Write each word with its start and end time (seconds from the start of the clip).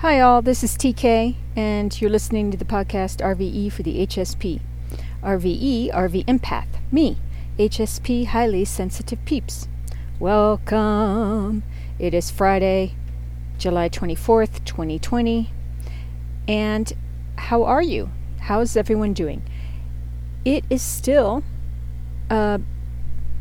Hi, 0.00 0.18
all. 0.18 0.40
This 0.40 0.64
is 0.64 0.78
TK, 0.78 1.36
and 1.54 2.00
you're 2.00 2.08
listening 2.08 2.50
to 2.50 2.56
the 2.56 2.64
podcast 2.64 3.18
RVE 3.18 3.70
for 3.70 3.82
the 3.82 4.06
HSP. 4.06 4.62
RVE, 5.22 5.92
RV 5.92 6.24
Empath, 6.24 6.80
me, 6.90 7.18
HSP 7.58 8.24
Highly 8.24 8.64
Sensitive 8.64 9.22
Peeps. 9.26 9.68
Welcome. 10.18 11.62
It 11.98 12.14
is 12.14 12.30
Friday, 12.30 12.94
July 13.58 13.90
24th, 13.90 14.64
2020. 14.64 15.50
And 16.48 16.90
how 17.36 17.64
are 17.64 17.82
you? 17.82 18.08
How's 18.38 18.78
everyone 18.78 19.12
doing? 19.12 19.42
It 20.46 20.64
is 20.70 20.80
still 20.80 21.44
a 22.30 22.58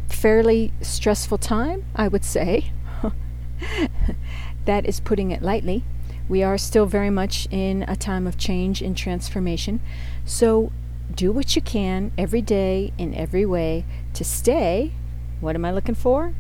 fairly 0.10 0.74
stressful 0.82 1.38
time, 1.38 1.86
I 1.96 2.10
would 2.10 2.26
say. 2.26 2.74
that 4.66 4.86
is 4.86 5.00
putting 5.00 5.32
it 5.32 5.42
lightly. 5.42 5.86
We 6.30 6.44
are 6.44 6.60
still 6.60 6.86
very 6.86 7.10
much 7.10 7.48
in 7.50 7.84
a 7.88 7.96
time 7.96 8.28
of 8.28 8.38
change 8.38 8.82
and 8.84 8.96
transformation. 8.96 9.82
So 10.26 10.72
do 11.14 11.32
what 11.32 11.56
you 11.56 11.62
can 11.62 12.12
every 12.18 12.44
day 12.44 12.94
in 13.00 13.16
every 13.16 13.46
way 13.46 13.84
to 14.14 14.24
stay. 14.24 14.94
What 15.42 15.56
am 15.56 15.66
I 15.66 15.72
looking 15.72 15.96
for? 15.96 16.36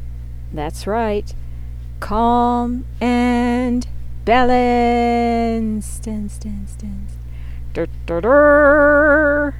That's 0.54 0.86
right. 0.86 1.34
Calm 2.00 2.86
and 3.02 3.88
balanced. 4.26 6.04
Dance, 6.04 6.38
dance, 6.38 6.74
dance. 6.76 7.14
Dur, 7.74 7.88
dur, 8.06 8.22
dur. 8.22 9.56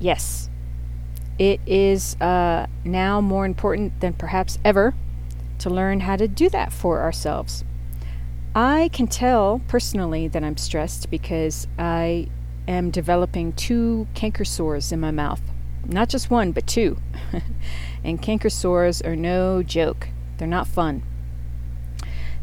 Yes, 0.00 0.50
it 1.38 1.60
is 1.66 2.16
uh, 2.20 2.66
now 2.84 3.20
more 3.20 3.46
important 3.46 4.00
than 4.00 4.12
perhaps 4.12 4.58
ever 4.64 4.94
to 5.58 5.70
learn 5.70 6.00
how 6.00 6.16
to 6.16 6.26
do 6.26 6.48
that 6.48 6.72
for 6.72 7.00
ourselves. 7.00 7.64
I 8.58 8.88
can 8.92 9.06
tell 9.06 9.60
personally 9.68 10.26
that 10.26 10.42
I'm 10.42 10.56
stressed 10.56 11.10
because 11.10 11.68
I 11.78 12.26
am 12.66 12.90
developing 12.90 13.52
two 13.52 14.08
canker 14.14 14.44
sores 14.44 14.90
in 14.90 14.98
my 14.98 15.12
mouth. 15.12 15.40
Not 15.84 16.08
just 16.08 16.28
one, 16.28 16.50
but 16.50 16.66
two. 16.66 16.98
and 18.02 18.20
canker 18.20 18.50
sores 18.50 19.00
are 19.00 19.14
no 19.14 19.62
joke, 19.62 20.08
they're 20.38 20.48
not 20.48 20.66
fun. 20.66 21.04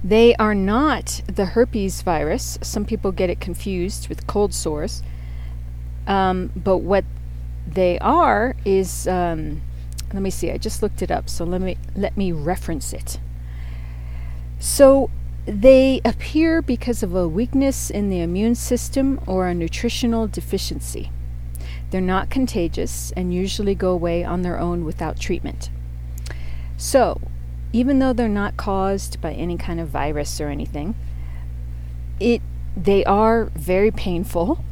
They 0.06 0.34
are 0.38 0.56
not 0.56 1.22
the 1.28 1.48
herpes 1.48 2.02
virus. 2.02 2.60
Some 2.62 2.86
people 2.86 3.12
get 3.12 3.30
it 3.30 3.42
confused 3.42 4.08
with 4.08 4.26
cold 4.26 4.54
sores. 4.54 5.04
Um, 6.08 6.50
but 6.56 6.78
what 6.78 7.04
they 7.68 8.00
are 8.00 8.56
is, 8.64 9.06
um, 9.06 9.62
let 10.14 10.22
me 10.22 10.30
see. 10.30 10.50
I 10.50 10.60
just 10.60 10.82
looked 10.82 11.02
it 11.02 11.12
up, 11.12 11.30
so 11.30 11.44
let 11.44 11.60
me 11.60 11.76
let 11.94 12.16
me 12.16 12.32
reference 12.32 12.94
it. 12.94 13.20
So 14.60 15.10
they 15.46 16.02
appear 16.04 16.62
because 16.62 17.04
of 17.04 17.16
a 17.16 17.28
weakness 17.28 17.90
in 17.90 18.10
the 18.10 18.20
immune 18.20 18.56
system 18.56 19.20
or 19.28 19.48
a 19.48 19.54
nutritional 19.54 20.28
deficiency. 20.28 21.12
They're 21.92 22.02
not 22.02 22.30
contagious 22.30 23.12
and 23.16 23.34
usually 23.34 23.76
go 23.76 23.92
away 23.92 24.24
on 24.24 24.42
their 24.42 24.60
own 24.60 24.86
without 24.86 25.20
treatment. 25.20 25.70
So, 26.78 27.22
even 27.72 28.00
though 28.00 28.14
they're 28.14 28.28
not 28.28 28.58
caused 28.58 29.22
by 29.22 29.34
any 29.34 29.58
kind 29.58 29.80
of 29.80 29.90
virus 29.90 30.42
or 30.42 30.50
anything, 30.50 30.96
it 32.20 32.42
they 32.76 33.06
are 33.06 33.46
very 33.56 33.92
painful 33.92 34.64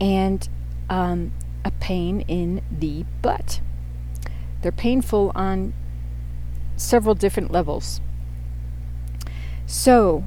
and 0.00 0.48
um, 0.90 1.32
a 1.64 1.70
pain 1.70 2.22
in 2.22 2.60
the 2.70 3.04
butt. 3.22 3.60
They're 4.62 4.72
painful 4.72 5.32
on 5.34 5.72
several 6.76 7.14
different 7.14 7.50
levels. 7.50 8.00
So, 9.70 10.24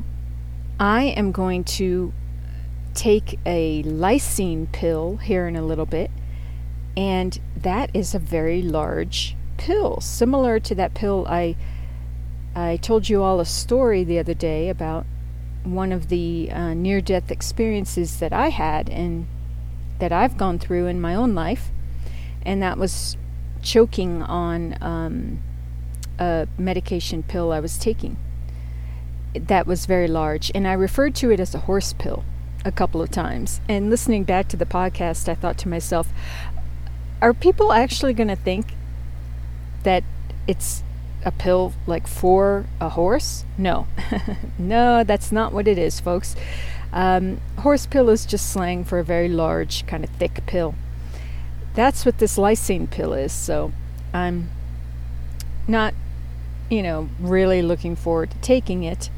I 0.79 1.05
am 1.05 1.31
going 1.31 1.63
to 1.63 2.13
take 2.93 3.39
a 3.43 3.81
lysine 3.81 4.71
pill 4.71 5.17
here 5.17 5.47
in 5.47 5.55
a 5.55 5.65
little 5.65 5.87
bit, 5.87 6.11
and 6.95 7.41
that 7.57 7.89
is 7.91 8.13
a 8.13 8.19
very 8.19 8.61
large 8.61 9.35
pill, 9.57 9.99
similar 9.99 10.59
to 10.59 10.75
that 10.75 10.93
pill 10.93 11.25
I 11.27 11.55
I 12.53 12.77
told 12.77 13.09
you 13.09 13.23
all 13.23 13.39
a 13.39 13.45
story 13.45 14.03
the 14.03 14.19
other 14.19 14.35
day 14.35 14.69
about 14.69 15.07
one 15.63 15.91
of 15.91 16.09
the 16.09 16.51
uh, 16.51 16.75
near-death 16.75 17.31
experiences 17.31 18.19
that 18.19 18.31
I 18.31 18.49
had 18.49 18.89
and 18.89 19.25
that 19.97 20.11
I've 20.11 20.37
gone 20.37 20.59
through 20.59 20.85
in 20.85 21.01
my 21.01 21.15
own 21.15 21.33
life, 21.33 21.71
and 22.43 22.61
that 22.61 22.77
was 22.77 23.17
choking 23.63 24.21
on 24.21 24.77
um, 24.81 25.39
a 26.19 26.47
medication 26.59 27.23
pill 27.23 27.51
I 27.51 27.59
was 27.59 27.79
taking 27.79 28.17
that 29.33 29.65
was 29.65 29.85
very 29.85 30.07
large, 30.07 30.51
and 30.53 30.67
I 30.67 30.73
referred 30.73 31.15
to 31.15 31.31
it 31.31 31.39
as 31.39 31.55
a 31.55 31.59
horse 31.59 31.93
pill 31.93 32.23
a 32.65 32.71
couple 32.71 33.01
of 33.01 33.09
times. 33.09 33.61
And 33.67 33.89
listening 33.89 34.23
back 34.23 34.47
to 34.49 34.57
the 34.57 34.65
podcast, 34.65 35.29
I 35.29 35.35
thought 35.35 35.57
to 35.59 35.69
myself, 35.69 36.09
are 37.21 37.33
people 37.33 37.71
actually 37.71 38.13
going 38.13 38.27
to 38.27 38.35
think 38.35 38.73
that 39.83 40.03
it's 40.47 40.83
a 41.23 41.31
pill 41.31 41.73
like 41.87 42.07
for 42.07 42.65
a 42.79 42.89
horse? 42.89 43.45
No. 43.57 43.87
no, 44.59 45.03
that's 45.03 45.31
not 45.31 45.53
what 45.53 45.67
it 45.67 45.77
is, 45.77 45.99
folks. 45.99 46.35
Um, 46.93 47.39
horse 47.59 47.85
pill 47.85 48.09
is 48.09 48.25
just 48.25 48.51
slang 48.51 48.83
for 48.83 48.99
a 48.99 49.03
very 49.03 49.29
large, 49.29 49.85
kind 49.87 50.03
of 50.03 50.09
thick 50.11 50.45
pill. 50.45 50.75
That's 51.73 52.05
what 52.05 52.17
this 52.17 52.37
lysine 52.37 52.89
pill 52.89 53.13
is, 53.13 53.31
so 53.31 53.71
I'm 54.13 54.49
not, 55.67 55.93
you 56.69 56.83
know, 56.83 57.09
really 57.19 57.61
looking 57.61 57.95
forward 57.95 58.31
to 58.31 58.37
taking 58.39 58.83
it 58.83 59.09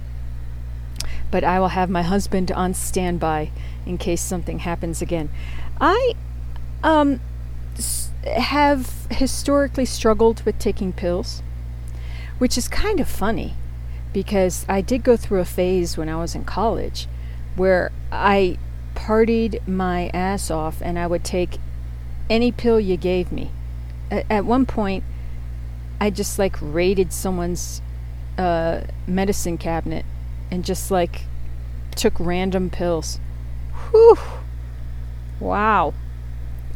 but 1.33 1.43
I 1.43 1.59
will 1.59 1.69
have 1.69 1.89
my 1.89 2.03
husband 2.03 2.51
on 2.51 2.75
standby 2.75 3.49
in 3.87 3.97
case 3.97 4.21
something 4.21 4.59
happens 4.59 5.01
again. 5.01 5.31
I 5.81 6.13
um, 6.83 7.21
have 8.23 9.07
historically 9.09 9.85
struggled 9.85 10.43
with 10.43 10.59
taking 10.59 10.93
pills, 10.93 11.41
which 12.37 12.55
is 12.55 12.67
kind 12.67 12.99
of 12.99 13.07
funny 13.07 13.55
because 14.13 14.63
I 14.69 14.81
did 14.81 15.03
go 15.03 15.17
through 15.17 15.39
a 15.39 15.45
phase 15.45 15.97
when 15.97 16.07
I 16.07 16.17
was 16.17 16.35
in 16.35 16.45
college 16.45 17.07
where 17.55 17.91
I 18.11 18.59
partied 18.93 19.67
my 19.67 20.11
ass 20.13 20.51
off 20.51 20.83
and 20.83 20.99
I 20.99 21.07
would 21.07 21.23
take 21.23 21.57
any 22.29 22.51
pill 22.51 22.79
you 22.79 22.95
gave 22.95 23.31
me. 23.31 23.49
At, 24.11 24.45
one 24.45 24.67
point, 24.67 25.03
I 25.99 26.11
just 26.11 26.37
like 26.37 26.57
raided 26.61 27.11
someone's 27.11 27.81
uh, 28.37 28.81
medicine 29.07 29.57
cabinet 29.57 30.05
and 30.53 30.63
just 30.63 30.91
like 30.91 31.23
took 31.95 32.13
random 32.19 32.69
pills. 32.69 33.19
Whew. 33.89 34.19
Wow. 35.39 35.95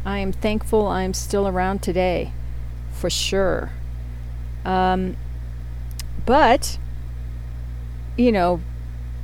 I 0.04 0.18
am 0.18 0.32
thankful 0.32 0.88
I'm 0.88 1.14
still 1.14 1.46
around 1.46 1.80
today, 1.80 2.32
for 2.90 3.08
sure. 3.08 3.70
Um, 4.64 5.16
but, 6.26 6.76
you 8.16 8.32
know, 8.32 8.60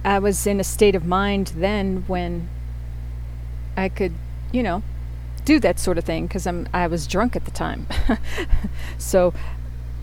I 0.05 0.21
was 0.21 0.47
in 0.47 0.61
a 0.61 0.65
state 0.65 0.95
of 0.95 1.05
mind 1.05 1.49
then 1.57 2.05
when 2.07 2.49
I 3.77 3.89
could, 3.89 4.13
you 4.53 4.63
know, 4.63 4.85
do 5.45 5.59
that 5.59 5.81
sort 5.81 5.99
of 5.99 6.05
thing 6.05 6.29
because 6.29 6.47
I'm 6.47 6.69
I 6.73 6.87
was 6.87 7.09
drunk 7.09 7.35
at 7.35 7.45
the 7.45 7.51
time. 7.51 7.89
so 8.99 9.35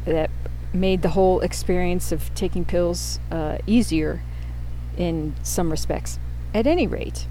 that 0.03 0.29
made 0.73 1.03
the 1.03 1.09
whole 1.09 1.39
experience 1.39 2.11
of 2.11 2.35
taking 2.35 2.65
pills 2.65 3.17
uh, 3.31 3.57
easier 3.65 4.21
in 4.97 5.35
some 5.43 5.69
respects. 5.69 6.19
At 6.53 6.67
any 6.67 6.87
rate, 6.87 7.27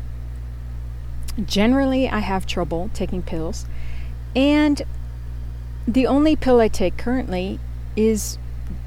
generally 1.45 2.09
I 2.09 2.21
have 2.21 2.47
trouble 2.47 2.91
taking 2.95 3.23
pills, 3.23 3.67
and 4.35 4.83
the 5.87 6.07
only 6.07 6.37
pill 6.37 6.61
I 6.61 6.69
take 6.69 6.97
currently 6.97 7.59
is 7.97 8.39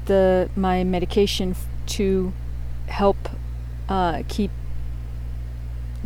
the 0.06 0.50
my 0.56 0.84
medication 0.84 1.54
to 1.86 2.32
help 2.86 3.28
uh, 3.88 4.22
keep 4.28 4.50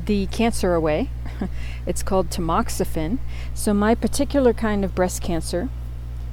the 0.04 0.26
cancer 0.26 0.74
away. 0.74 1.10
it's 1.86 2.02
called 2.02 2.30
tamoxifen. 2.30 3.18
So 3.54 3.72
my 3.74 3.94
particular 3.94 4.52
kind 4.52 4.84
of 4.84 4.94
breast 4.94 5.22
cancer 5.22 5.68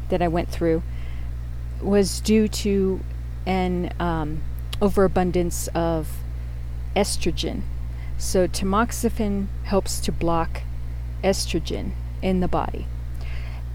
that 0.09 0.21
I 0.21 0.27
went 0.27 0.49
through 0.49 0.83
was 1.81 2.21
due 2.21 2.47
to 2.47 3.01
an 3.45 3.93
um, 3.99 4.41
overabundance 4.81 5.67
of 5.69 6.09
estrogen. 6.95 7.61
So, 8.17 8.47
tamoxifen 8.47 9.47
helps 9.63 9.99
to 10.01 10.11
block 10.11 10.61
estrogen 11.23 11.91
in 12.21 12.39
the 12.39 12.47
body. 12.47 12.87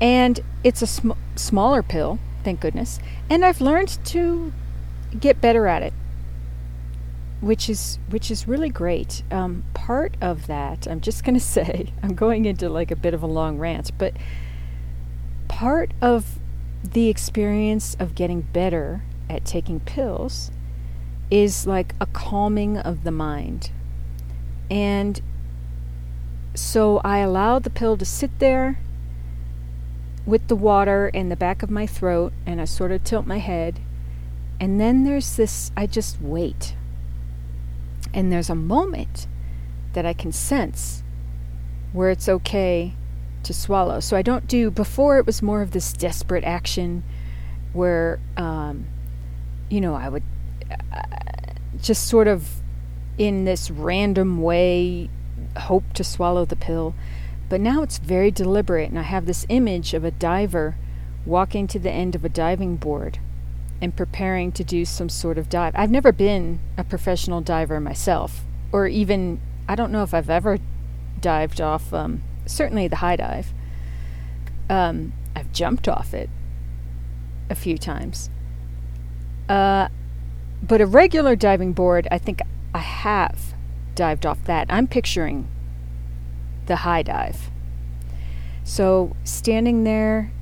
And 0.01 0.41
it's 0.65 0.81
a 0.83 0.87
sm- 0.87 1.13
smaller 1.37 1.83
pill, 1.83 2.19
thank 2.43 2.61
goodness. 2.61 2.99
And 3.29 3.45
I've 3.45 3.61
learned 3.61 3.99
to 4.07 4.53
get 5.19 5.41
better 5.41 5.67
at 5.67 5.83
it, 5.83 5.93
which 7.41 7.69
is 7.69 7.99
which 8.09 8.31
is 8.31 8.49
really 8.49 8.71
great. 8.71 9.23
Um, 9.31 9.65
part 9.75 10.15
of 10.21 10.47
that, 10.47 10.87
I'm 10.87 11.01
just 11.01 11.25
going 11.25 11.35
to 11.39 11.41
say, 11.41 11.93
I'm 12.03 12.15
going 12.15 12.45
into 12.47 12.69
like 12.69 12.91
a 12.91 12.97
bit 12.97 13.13
of 13.13 13.23
a 13.23 13.27
long 13.27 13.59
rant, 13.59 13.91
but 13.99 14.15
part 15.49 15.93
of 16.01 16.39
the 16.83 17.09
experience 17.09 17.95
of 17.99 18.15
getting 18.15 18.41
better 18.41 19.03
at 19.29 19.45
taking 19.45 19.81
pills 19.81 20.51
is 21.31 21.67
like 21.67 21.95
a 22.01 22.07
calming 22.07 22.77
of 22.77 23.05
the 23.05 23.11
mind. 23.11 23.71
And 24.71 25.21
so 26.55 26.99
I 27.05 27.19
allow 27.19 27.59
the 27.59 27.71
pill 27.71 27.97
to 27.97 28.05
sit 28.05 28.39
there 28.39 28.79
with 30.27 30.47
the 30.49 30.57
water 30.57 31.09
in 31.09 31.29
the 31.29 31.37
back 31.37 31.63
of 31.63 31.71
my 31.71 31.87
throat 31.87 32.33
and 32.47 32.61
I 32.61 32.65
sort 32.65 32.93
of 32.93 33.05
tilt 33.05 33.27
my 33.27 33.39
head. 33.39 33.81
And 34.61 34.81
then 34.81 35.05
there's 35.05 35.37
this, 35.37 35.73
I 35.77 35.87
just 35.87 36.21
wait. 36.21 36.75
And 38.13 38.33
there's 38.33 38.51
a 38.51 38.55
moment 38.55 39.27
that 39.93 40.05
I 40.05 40.13
can 40.13 40.33
sense 40.33 41.03
where 41.93 42.11
it's 42.11 42.29
okay 42.29 42.95
to 43.43 43.55
swallow. 43.55 44.01
So 44.01 44.17
I 44.17 44.23
don't 44.23 44.47
do, 44.47 44.71
before 44.71 45.19
it 45.19 45.27
was 45.27 45.43
more 45.43 45.63
of 45.63 45.71
this 45.71 45.93
desperate 45.93 46.45
action 46.45 47.03
where, 47.73 48.21
um, 48.37 48.87
you 49.69 49.81
know, 49.81 49.95
I 49.95 50.09
would 50.09 50.25
just 51.81 52.07
sort 52.07 52.29
of 52.29 52.61
in 53.19 53.45
this 53.45 53.71
random 53.71 54.41
way 54.41 55.11
hope 55.57 55.93
to 55.95 56.05
swallow 56.05 56.45
the 56.45 56.57
pill. 56.57 56.95
But 57.49 57.61
now 57.61 57.83
it's 57.83 57.99
very 57.99 58.31
deliberate, 58.31 58.91
and 58.91 58.99
I 58.99 59.03
have 59.03 59.27
this 59.27 59.45
image 59.49 59.93
of 59.95 60.05
a 60.05 60.11
diver 60.11 60.77
walking 61.27 61.67
to 61.69 61.79
the 61.79 61.91
end 61.91 62.15
of 62.15 62.25
a 62.25 62.29
diving 62.29 62.77
board 62.77 63.19
and 63.83 63.97
preparing 63.97 64.53
to 64.53 64.63
do 64.63 64.85
some 64.85 65.09
sort 65.09 65.39
of 65.39 65.49
dive. 65.49 65.73
I've 65.75 65.91
never 65.91 66.13
been 66.13 66.61
a 66.77 66.85
professional 66.85 67.41
diver 67.41 67.81
myself, 67.81 68.43
or 68.73 68.87
even, 68.87 69.41
I 69.69 69.75
don't 69.75 69.91
know 69.91 70.03
if 70.03 70.15
I've 70.15 70.31
ever 70.31 70.59
dived 71.21 71.61
off, 71.61 71.93
um, 71.93 72.23
certainly 72.47 72.89
the 72.89 72.97
high 72.97 73.17
dive. 73.17 73.53
Um, 74.69 75.13
I've 75.35 75.53
jumped 75.53 75.89
off 75.89 76.15
it 76.15 76.31
a 77.49 77.55
few 77.55 77.77
times. 77.79 78.31
Uh, 79.49 79.89
but 80.63 80.81
a 80.81 80.87
regular 80.87 81.37
diving 81.37 81.73
board, 81.73 82.07
I 82.11 82.19
think 82.19 82.41
I 82.75 82.79
have 82.79 83.55
dived 83.95 84.27
off 84.27 84.45
that. 84.45 84.67
I'm 84.71 84.87
picturing 84.87 85.49
the 86.67 86.77
high 86.77 87.03
dive. 87.03 87.51
So 88.65 89.17
standing 89.25 89.85
there 89.85 90.33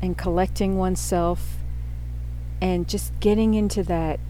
and 0.00 0.18
collecting 0.18 0.76
oneself 0.76 1.58
and 2.60 2.88
just 2.88 3.18
getting 3.20 3.54
into 3.54 3.82
that 3.84 4.20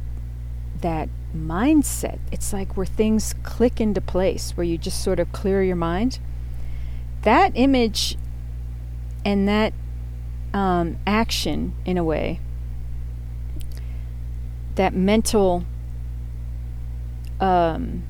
that 0.82 1.08
mindset. 1.34 2.18
It's 2.30 2.52
like 2.52 2.76
where 2.76 2.86
things 2.86 3.34
click 3.42 3.80
into 3.80 4.00
place, 4.00 4.52
where 4.56 4.64
you 4.64 4.76
just 4.76 5.02
sort 5.02 5.18
of 5.18 5.32
clear 5.32 5.62
your 5.62 5.76
mind. 5.76 6.18
That 7.22 7.52
image 7.54 8.16
and 9.24 9.48
that 9.48 9.72
um, 10.52 10.98
action, 11.06 11.74
in 11.84 11.96
a 11.96 12.04
way, 12.04 12.40
that 14.76 14.94
mental 14.94 15.64
um, 17.40 18.04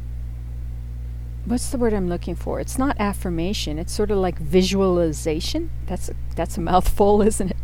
what's 1.44 1.70
the 1.70 1.78
word 1.78 1.92
I'm 1.92 2.08
looking 2.08 2.34
for? 2.34 2.60
It's 2.60 2.78
not 2.78 2.96
affirmation. 2.98 3.78
It's 3.78 3.92
sort 3.92 4.10
of 4.10 4.18
like 4.18 4.38
visualization. 4.38 5.70
That's 5.86 6.08
a, 6.08 6.14
that's 6.36 6.56
a 6.56 6.60
mouthful, 6.60 7.22
isn't 7.26 7.50
it? 7.50 7.56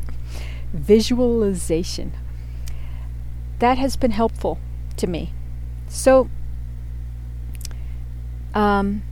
Visualization. 0.72 2.12
That 3.58 3.78
has 3.78 3.96
been 3.96 4.12
helpful 4.12 4.58
to 4.96 5.06
me. 5.06 5.32
So, 5.88 6.28
um, 8.54 9.02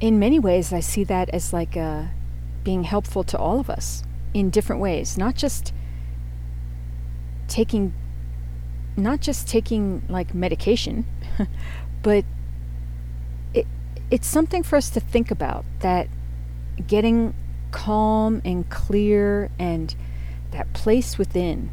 in 0.00 0.18
many 0.18 0.38
ways, 0.38 0.72
I 0.72 0.80
see 0.80 1.04
that 1.04 1.28
as 1.30 1.52
like 1.52 1.76
uh, 1.76 2.04
being 2.64 2.84
helpful 2.84 3.24
to 3.24 3.38
all 3.38 3.60
of 3.60 3.70
us 3.70 4.04
in 4.32 4.50
different 4.50 4.80
ways. 4.80 5.18
Not 5.18 5.34
just 5.34 5.72
taking, 7.48 7.92
not 9.02 9.20
just 9.20 9.48
taking 9.48 10.02
like 10.08 10.34
medication, 10.34 11.06
but 12.02 12.24
it, 13.54 13.66
it's 14.10 14.26
something 14.26 14.62
for 14.62 14.76
us 14.76 14.90
to 14.90 15.00
think 15.00 15.30
about 15.30 15.64
that 15.80 16.08
getting 16.86 17.34
calm 17.70 18.40
and 18.44 18.68
clear 18.70 19.50
and 19.58 19.94
that 20.50 20.72
place 20.72 21.18
within 21.18 21.70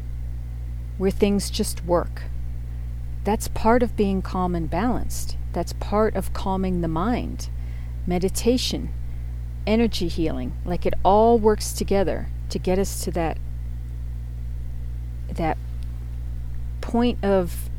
where 0.96 1.10
things 1.10 1.50
just 1.50 1.84
work. 1.84 2.24
That's 3.24 3.48
part 3.48 3.82
of 3.82 3.96
being 3.96 4.22
calm 4.22 4.54
and 4.54 4.70
balanced. 4.70 5.36
That's 5.52 5.72
part 5.74 6.14
of 6.16 6.32
calming 6.32 6.80
the 6.80 6.88
mind. 6.88 7.50
Meditation, 8.06 8.90
energy 9.66 10.08
healing, 10.08 10.56
like 10.64 10.86
it 10.86 10.94
all 11.04 11.38
works 11.38 11.72
together 11.72 12.28
to 12.48 12.58
get 12.58 12.78
us 12.78 13.04
to 13.04 13.10
that 13.12 13.38
that 15.30 15.58
point 16.88 17.22
of 17.22 17.70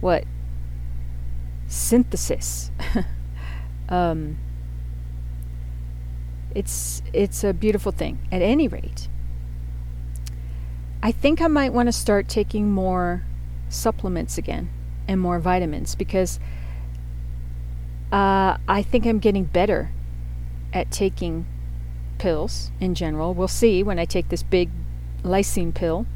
what 0.00 0.24
synthesis 1.68 2.70
Um, 3.92 4.38
it's 6.54 7.02
it's 7.12 7.44
a 7.44 7.52
beautiful 7.52 7.92
thing. 7.92 8.26
At 8.32 8.40
any 8.40 8.66
rate, 8.66 9.08
I 11.02 11.12
think 11.12 11.42
I 11.42 11.46
might 11.46 11.74
want 11.74 11.88
to 11.88 11.92
start 11.92 12.26
taking 12.26 12.70
more 12.70 13.24
supplements 13.68 14.38
again 14.38 14.70
and 15.06 15.20
more 15.20 15.38
vitamins 15.38 15.94
because 15.94 16.40
uh, 18.10 18.56
I 18.66 18.82
think 18.82 19.06
I'm 19.06 19.18
getting 19.18 19.44
better 19.44 19.90
at 20.72 20.90
taking 20.90 21.46
pills 22.16 22.70
in 22.80 22.94
general. 22.94 23.34
We'll 23.34 23.48
see 23.48 23.82
when 23.82 23.98
I 23.98 24.06
take 24.06 24.30
this 24.30 24.42
big 24.42 24.70
lysine 25.22 25.74
pill 25.74 26.06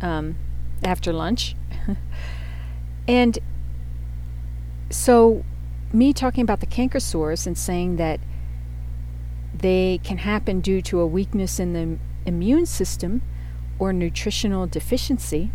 um, 0.00 0.36
after 0.84 1.12
lunch. 1.12 1.56
and 3.08 3.38
so 4.90 5.44
me 5.92 6.12
talking 6.12 6.42
about 6.42 6.60
the 6.60 6.66
canker 6.66 7.00
sores 7.00 7.46
and 7.46 7.56
saying 7.56 7.96
that 7.96 8.20
they 9.54 10.00
can 10.02 10.18
happen 10.18 10.60
due 10.60 10.82
to 10.82 11.00
a 11.00 11.06
weakness 11.06 11.58
in 11.58 11.72
the 11.72 11.98
immune 12.26 12.66
system 12.66 13.22
or 13.78 13.92
nutritional 13.92 14.66
deficiency, 14.66 15.50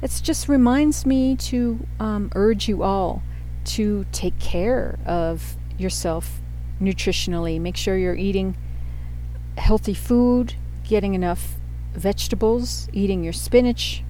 that 0.00 0.20
just 0.22 0.48
reminds 0.48 1.06
me 1.06 1.36
to 1.36 1.86
um, 1.98 2.30
urge 2.34 2.68
you 2.68 2.82
all 2.82 3.22
to 3.64 4.04
take 4.12 4.38
care 4.38 4.98
of 5.06 5.56
yourself 5.78 6.40
nutritionally. 6.80 7.60
Make 7.60 7.76
sure 7.76 7.96
you're 7.96 8.14
eating 8.14 8.56
healthy 9.56 9.94
food, 9.94 10.54
getting 10.84 11.14
enough 11.14 11.54
vegetables, 11.94 12.88
eating 12.92 13.24
your 13.24 13.32
spinach, 13.32 14.02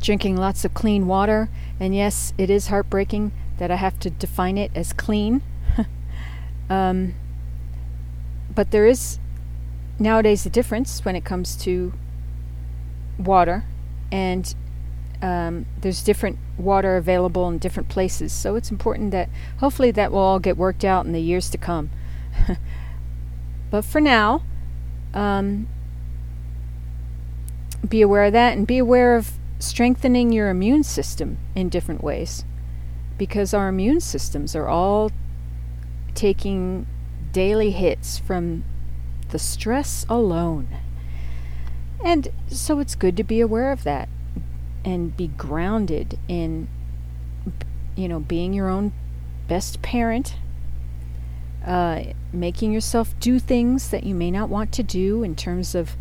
drinking 0.00 0.36
lots 0.36 0.64
of 0.64 0.74
clean 0.74 1.06
water. 1.06 1.48
And 1.80 1.94
yes, 1.94 2.32
it 2.38 2.50
is 2.50 2.68
heartbreaking 2.68 3.32
that 3.58 3.70
I 3.70 3.76
have 3.76 3.98
to 4.00 4.10
define 4.10 4.58
it 4.58 4.70
as 4.74 4.92
clean. 4.92 5.42
um, 6.70 7.14
but 8.54 8.70
there 8.70 8.86
is 8.86 9.18
nowadays 9.98 10.46
a 10.46 10.50
difference 10.50 11.04
when 11.04 11.16
it 11.16 11.24
comes 11.24 11.56
to 11.56 11.92
water, 13.18 13.64
and 14.12 14.54
um, 15.22 15.66
there's 15.80 16.02
different 16.02 16.38
water 16.58 16.96
available 16.96 17.48
in 17.48 17.58
different 17.58 17.88
places. 17.88 18.32
So 18.32 18.56
it's 18.56 18.70
important 18.70 19.10
that 19.12 19.28
hopefully 19.58 19.90
that 19.92 20.12
will 20.12 20.18
all 20.18 20.38
get 20.38 20.56
worked 20.56 20.84
out 20.84 21.06
in 21.06 21.12
the 21.12 21.20
years 21.20 21.50
to 21.50 21.58
come. 21.58 21.90
but 23.70 23.84
for 23.84 24.00
now, 24.00 24.42
um, 25.14 25.68
be 27.88 28.02
aware 28.02 28.24
of 28.24 28.32
that 28.32 28.56
and 28.56 28.66
be 28.66 28.78
aware 28.78 29.16
of 29.16 29.38
strengthening 29.58 30.32
your 30.32 30.50
immune 30.50 30.82
system 30.82 31.38
in 31.54 31.68
different 31.68 32.02
ways 32.02 32.44
because 33.18 33.54
our 33.54 33.68
immune 33.68 34.00
systems 34.00 34.54
are 34.54 34.68
all 34.68 35.10
taking 36.14 36.86
daily 37.32 37.70
hits 37.70 38.18
from 38.18 38.64
the 39.30 39.38
stress 39.38 40.06
alone. 40.08 40.68
And 42.04 42.28
so 42.48 42.78
it's 42.78 42.94
good 42.94 43.16
to 43.16 43.24
be 43.24 43.40
aware 43.40 43.72
of 43.72 43.84
that 43.84 44.08
and 44.84 45.16
be 45.16 45.28
grounded 45.28 46.18
in, 46.28 46.68
you 47.96 48.08
know, 48.08 48.20
being 48.20 48.52
your 48.52 48.68
own 48.68 48.92
best 49.48 49.82
parent, 49.82 50.36
uh, 51.64 52.04
making 52.32 52.72
yourself 52.72 53.18
do 53.18 53.38
things 53.38 53.88
that 53.88 54.04
you 54.04 54.14
may 54.14 54.30
not 54.30 54.48
want 54.48 54.72
to 54.72 54.82
do 54.82 55.22
in 55.22 55.34
terms 55.34 55.74
of 55.74 55.96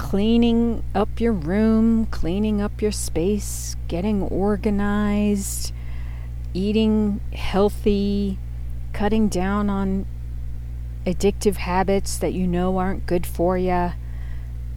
cleaning 0.00 0.82
up 0.94 1.20
your 1.20 1.32
room, 1.32 2.06
cleaning 2.06 2.58
up 2.62 2.80
your 2.80 2.90
space, 2.90 3.76
getting 3.86 4.22
organized, 4.22 5.74
eating 6.54 7.20
healthy, 7.34 8.38
cutting 8.94 9.28
down 9.28 9.68
on 9.68 10.06
addictive 11.04 11.56
habits 11.56 12.16
that 12.16 12.32
you 12.32 12.46
know 12.46 12.78
aren't 12.78 13.04
good 13.04 13.26
for 13.26 13.58
you. 13.58 13.92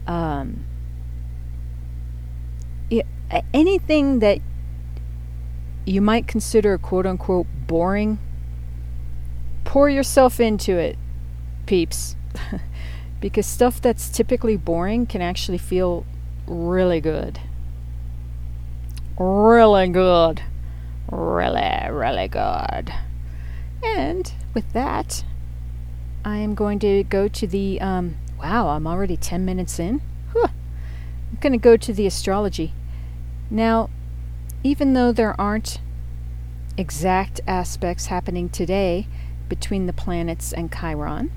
Um, 0.05 0.65
anything 3.53 4.19
that 4.19 4.39
you 5.85 6.01
might 6.01 6.27
consider 6.27 6.77
quote 6.77 7.05
unquote 7.05 7.47
boring, 7.65 8.19
pour 9.63 9.89
yourself 9.89 10.41
into 10.41 10.77
it, 10.77 10.97
peeps. 11.65 12.17
because 13.23 13.45
stuff 13.45 13.81
that's 13.81 14.09
typically 14.09 14.57
boring 14.57 15.05
can 15.05 15.21
actually 15.21 15.57
feel 15.57 16.05
really 16.45 16.99
good. 16.99 17.39
really 19.17 19.87
good. 19.87 20.41
Really, 21.09 21.89
really 21.89 22.27
good. 22.27 22.93
And 23.81 24.33
with 24.53 24.73
that, 24.73 25.23
I 26.25 26.35
am 26.39 26.53
going 26.53 26.79
to 26.79 27.05
go 27.05 27.29
to 27.29 27.47
the. 27.47 27.79
Um, 27.79 28.17
wow, 28.37 28.67
I'm 28.67 28.85
already 28.85 29.15
10 29.15 29.45
minutes 29.45 29.79
in. 29.79 30.01
Huh. 30.33 30.49
I'm 31.31 31.37
going 31.39 31.53
to 31.53 31.57
go 31.57 31.77
to 31.77 31.93
the 31.93 32.05
astrology. 32.05 32.73
Now, 33.49 33.89
even 34.65 34.95
though 34.95 35.13
there 35.13 35.39
aren't 35.39 35.79
exact 36.75 37.39
aspects 37.47 38.07
happening 38.07 38.49
today 38.49 39.07
between 39.47 39.85
the 39.85 39.93
planets 39.93 40.51
and 40.51 40.69
Chiron, 40.69 41.31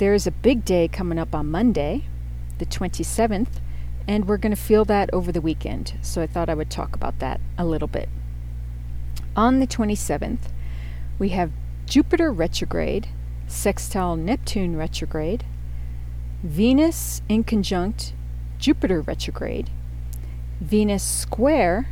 there 0.00 0.14
is 0.14 0.26
a 0.26 0.30
big 0.30 0.64
day 0.64 0.88
coming 0.88 1.18
up 1.18 1.34
on 1.34 1.50
Monday, 1.50 2.06
the 2.56 2.64
27th, 2.64 3.60
and 4.08 4.26
we're 4.26 4.38
going 4.38 4.54
to 4.54 4.60
feel 4.60 4.86
that 4.86 5.12
over 5.12 5.30
the 5.30 5.42
weekend. 5.42 5.92
So 6.00 6.22
I 6.22 6.26
thought 6.26 6.48
I 6.48 6.54
would 6.54 6.70
talk 6.70 6.94
about 6.94 7.18
that 7.18 7.38
a 7.58 7.66
little 7.66 7.86
bit. 7.86 8.08
On 9.36 9.60
the 9.60 9.66
27th, 9.66 10.48
we 11.18 11.28
have 11.28 11.52
Jupiter 11.84 12.32
retrograde, 12.32 13.08
sextile 13.46 14.16
Neptune 14.16 14.74
retrograde, 14.74 15.44
Venus 16.42 17.20
inconjunct 17.28 18.12
Jupiter 18.58 19.02
retrograde, 19.02 19.68
Venus 20.62 21.04
square 21.04 21.88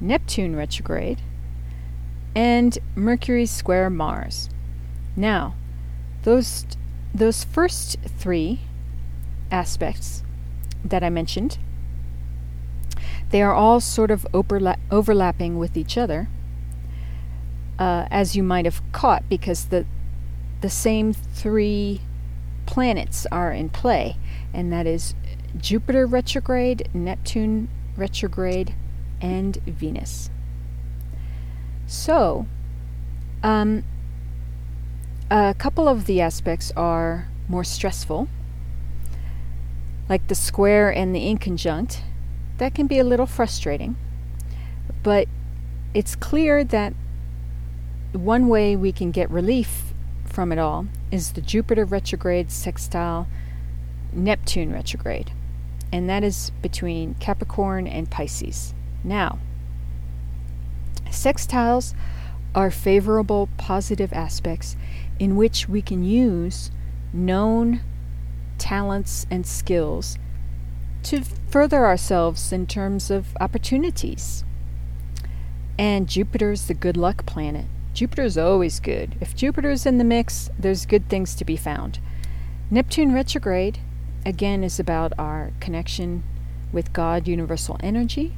Neptune 0.00 0.56
retrograde, 0.56 1.22
and 2.34 2.76
Mercury 2.96 3.46
square 3.46 3.88
Mars. 3.88 4.50
Now, 5.14 5.54
those 6.24 6.66
those 7.14 7.44
first 7.44 7.98
three 8.06 8.60
aspects 9.50 10.22
that 10.84 11.04
I 11.04 11.10
mentioned, 11.10 11.58
they 13.30 13.42
are 13.42 13.54
all 13.54 13.80
sort 13.80 14.10
of 14.10 14.26
overla- 14.32 14.78
overlapping 14.90 15.58
with 15.58 15.76
each 15.76 15.96
other, 15.96 16.28
uh, 17.78 18.06
as 18.10 18.36
you 18.36 18.42
might 18.42 18.64
have 18.64 18.82
caught, 18.92 19.28
because 19.28 19.66
the 19.66 19.86
the 20.60 20.70
same 20.70 21.12
three 21.12 22.00
planets 22.66 23.26
are 23.32 23.52
in 23.52 23.68
play, 23.68 24.16
and 24.54 24.72
that 24.72 24.86
is 24.86 25.14
Jupiter 25.58 26.06
retrograde, 26.06 26.88
Neptune 26.94 27.68
retrograde, 27.96 28.74
and 29.20 29.56
Venus. 29.66 30.30
So, 31.86 32.46
um, 33.42 33.82
a 35.32 35.54
couple 35.54 35.88
of 35.88 36.04
the 36.04 36.20
aspects 36.20 36.70
are 36.76 37.26
more 37.48 37.64
stressful, 37.64 38.28
like 40.06 40.28
the 40.28 40.34
square 40.34 40.90
and 40.90 41.14
the 41.16 41.20
inconjunct. 41.20 42.00
That 42.58 42.74
can 42.74 42.86
be 42.86 42.98
a 42.98 43.04
little 43.04 43.24
frustrating, 43.24 43.96
but 45.02 45.28
it's 45.94 46.14
clear 46.14 46.64
that 46.64 46.92
one 48.12 48.46
way 48.46 48.76
we 48.76 48.92
can 48.92 49.10
get 49.10 49.30
relief 49.30 49.94
from 50.26 50.52
it 50.52 50.58
all 50.58 50.86
is 51.10 51.32
the 51.32 51.40
Jupiter 51.40 51.86
retrograde 51.86 52.50
sextile 52.50 53.26
Neptune 54.12 54.70
retrograde, 54.70 55.32
and 55.90 56.10
that 56.10 56.22
is 56.22 56.50
between 56.60 57.14
Capricorn 57.14 57.86
and 57.86 58.10
Pisces. 58.10 58.74
Now, 59.02 59.38
Sextiles 61.06 61.94
are 62.54 62.70
favorable 62.70 63.48
positive 63.56 64.12
aspects 64.12 64.76
in 65.22 65.36
which 65.36 65.68
we 65.68 65.80
can 65.80 66.02
use 66.02 66.72
known 67.12 67.80
talents 68.58 69.24
and 69.30 69.46
skills 69.46 70.18
to 71.04 71.22
further 71.48 71.86
ourselves 71.86 72.52
in 72.52 72.66
terms 72.66 73.08
of 73.08 73.36
opportunities. 73.40 74.42
And 75.78 76.08
Jupiter's 76.08 76.66
the 76.66 76.74
good 76.74 76.96
luck 76.96 77.24
planet. 77.24 77.66
Jupiter's 77.94 78.36
always 78.36 78.80
good. 78.80 79.14
If 79.20 79.36
Jupiter's 79.36 79.86
in 79.86 79.98
the 79.98 80.04
mix, 80.04 80.50
there's 80.58 80.86
good 80.86 81.08
things 81.08 81.36
to 81.36 81.44
be 81.44 81.56
found. 81.56 82.00
Neptune 82.68 83.14
retrograde, 83.14 83.78
again, 84.26 84.64
is 84.64 84.80
about 84.80 85.12
our 85.18 85.52
connection 85.60 86.24
with 86.72 86.92
God, 86.92 87.28
universal 87.28 87.76
energy, 87.78 88.34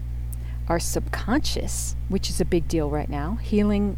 our 0.68 0.78
subconscious, 0.78 1.96
which 2.08 2.28
is 2.28 2.42
a 2.42 2.44
big 2.44 2.68
deal 2.68 2.90
right 2.90 3.08
now, 3.08 3.36
healing 3.36 3.96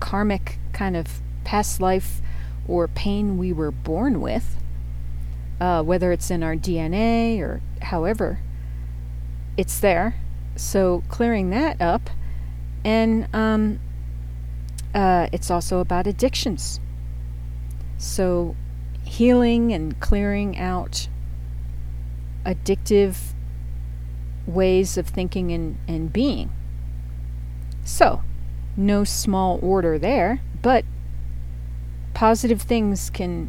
karmic 0.00 0.58
kind 0.72 0.96
of 0.96 1.20
past 1.48 1.80
life 1.80 2.20
or 2.68 2.86
pain 2.86 3.38
we 3.38 3.54
were 3.54 3.70
born 3.70 4.20
with, 4.20 4.56
uh, 5.58 5.82
whether 5.82 6.12
it's 6.12 6.30
in 6.30 6.42
our 6.42 6.54
DNA 6.54 7.40
or 7.40 7.62
however, 7.80 8.40
it's 9.56 9.80
there. 9.80 10.14
So 10.56 11.02
clearing 11.08 11.48
that 11.48 11.80
up, 11.80 12.10
and 12.84 13.34
um, 13.34 13.80
uh, 14.94 15.28
it's 15.32 15.50
also 15.50 15.78
about 15.78 16.06
addictions. 16.06 16.80
So 17.96 18.54
healing 19.04 19.72
and 19.72 19.98
clearing 20.00 20.58
out 20.58 21.08
addictive 22.44 23.16
ways 24.46 24.98
of 24.98 25.06
thinking 25.06 25.50
and, 25.52 25.78
and 25.88 26.12
being. 26.12 26.50
So, 27.86 28.22
no 28.76 29.04
small 29.04 29.58
order 29.62 29.98
there, 29.98 30.42
but 30.60 30.84
positive 32.18 32.60
things 32.60 33.10
can, 33.10 33.48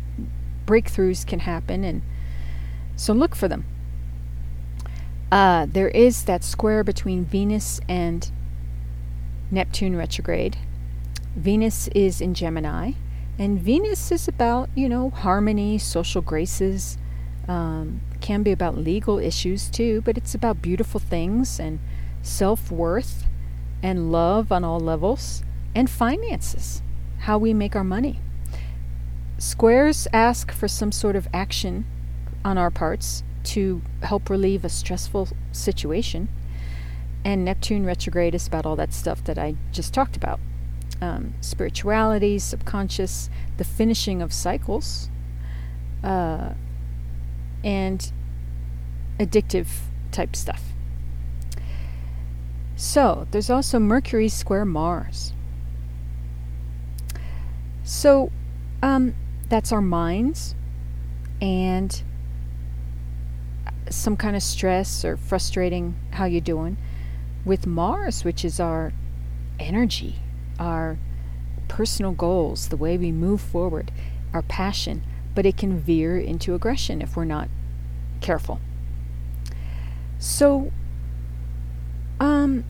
breakthroughs 0.67 1.25
can 1.25 1.39
happen, 1.39 1.83
and 1.83 2.03
so 2.95 3.11
look 3.13 3.33
for 3.33 3.47
them. 3.47 3.65
Uh, 5.31 5.65
there 5.67 5.87
is 5.87 6.25
that 6.25 6.43
square 6.43 6.83
between 6.83 7.25
Venus 7.25 7.81
and 7.89 8.31
Neptune 9.49 9.95
retrograde. 9.95 10.55
Venus 11.35 11.87
is 11.95 12.21
in 12.21 12.35
Gemini, 12.35 12.91
and 13.39 13.59
Venus 13.59 14.11
is 14.11 14.27
about, 14.27 14.69
you 14.75 14.87
know, 14.87 15.09
harmony, 15.09 15.79
social 15.79 16.21
graces, 16.21 16.99
um, 17.47 18.01
can 18.21 18.43
be 18.43 18.51
about 18.51 18.77
legal 18.77 19.17
issues 19.17 19.67
too, 19.67 20.01
but 20.01 20.15
it's 20.15 20.35
about 20.35 20.61
beautiful 20.61 20.99
things 20.99 21.59
and 21.59 21.79
self 22.21 22.71
worth 22.71 23.25
and 23.81 24.11
love 24.11 24.51
on 24.51 24.63
all 24.63 24.79
levels 24.79 25.41
and 25.73 25.89
finances, 25.89 26.83
how 27.21 27.39
we 27.39 27.51
make 27.51 27.75
our 27.75 27.83
money. 27.83 28.19
Squares 29.39 30.05
ask 30.11 30.51
for 30.51 30.67
some 30.67 30.91
sort 30.91 31.15
of 31.15 31.27
action 31.33 31.85
on 32.43 32.57
our 32.57 32.69
parts 32.69 33.23
to 33.45 33.81
help 34.03 34.29
relieve 34.29 34.65
a 34.65 34.69
stressful 34.69 35.29
situation. 35.53 36.27
And 37.23 37.45
Neptune 37.45 37.85
retrograde 37.85 38.35
is 38.35 38.47
about 38.47 38.65
all 38.65 38.75
that 38.75 38.93
stuff 38.93 39.23
that 39.23 39.37
I 39.37 39.55
just 39.71 39.93
talked 39.93 40.17
about 40.17 40.41
um, 41.01 41.33
spirituality, 41.39 42.37
subconscious, 42.37 43.29
the 43.57 43.63
finishing 43.63 44.21
of 44.21 44.33
cycles, 44.33 45.09
uh, 46.03 46.53
and 47.63 48.11
addictive 49.19 49.67
type 50.11 50.35
stuff. 50.35 50.63
So, 52.75 53.27
there's 53.31 53.49
also 53.49 53.79
Mercury 53.79 54.29
square 54.29 54.65
Mars. 54.65 55.33
So, 57.83 58.31
um, 58.81 59.15
that's 59.49 59.71
our 59.71 59.81
minds 59.81 60.55
and 61.41 62.03
some 63.89 64.15
kind 64.15 64.35
of 64.35 64.43
stress 64.43 65.03
or 65.03 65.17
frustrating 65.17 65.95
how 66.11 66.25
you 66.25 66.39
doing 66.39 66.77
with 67.45 67.65
Mars, 67.65 68.23
which 68.23 68.45
is 68.45 68.59
our 68.59 68.93
energy, 69.59 70.17
our 70.59 70.97
personal 71.67 72.11
goals, 72.11 72.69
the 72.69 72.77
way 72.77 72.97
we 72.97 73.11
move 73.11 73.41
forward, 73.41 73.91
our 74.33 74.41
passion, 74.43 75.03
but 75.33 75.45
it 75.45 75.57
can 75.57 75.79
veer 75.79 76.17
into 76.17 76.53
aggression 76.53 77.01
if 77.01 77.15
we're 77.15 77.25
not 77.25 77.49
careful. 78.21 78.59
So, 80.19 80.71
um, 82.19 82.65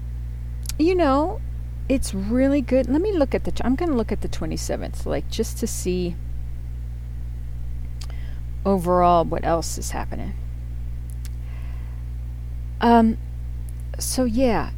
you 0.78 0.96
know, 0.96 1.42
it's 1.90 2.14
really 2.14 2.62
good. 2.62 2.88
Let 2.88 3.02
me 3.02 3.12
look 3.12 3.34
at 3.34 3.44
the. 3.44 3.62
I'm 3.66 3.76
going 3.76 3.90
to 3.90 3.98
look 3.98 4.12
at 4.12 4.22
the 4.22 4.30
27th, 4.30 5.06
like 5.08 5.30
just 5.30 5.58
to 5.58 5.68
see 5.68 6.16
overall 8.66 9.26
what 9.26 9.46
else 9.46 9.78
is 9.78 9.92
happening. 9.92 10.34
Um, 12.82 13.18
so 13.98 14.24
yeah, 14.24 14.72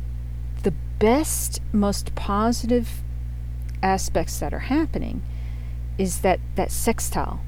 the 0.63 0.73
best, 0.99 1.61
most 1.71 2.15
positive 2.15 3.01
aspects 3.83 4.39
that 4.39 4.53
are 4.53 4.59
happening 4.59 5.21
is 5.97 6.21
that 6.21 6.39
that 6.55 6.71
sextile 6.71 7.41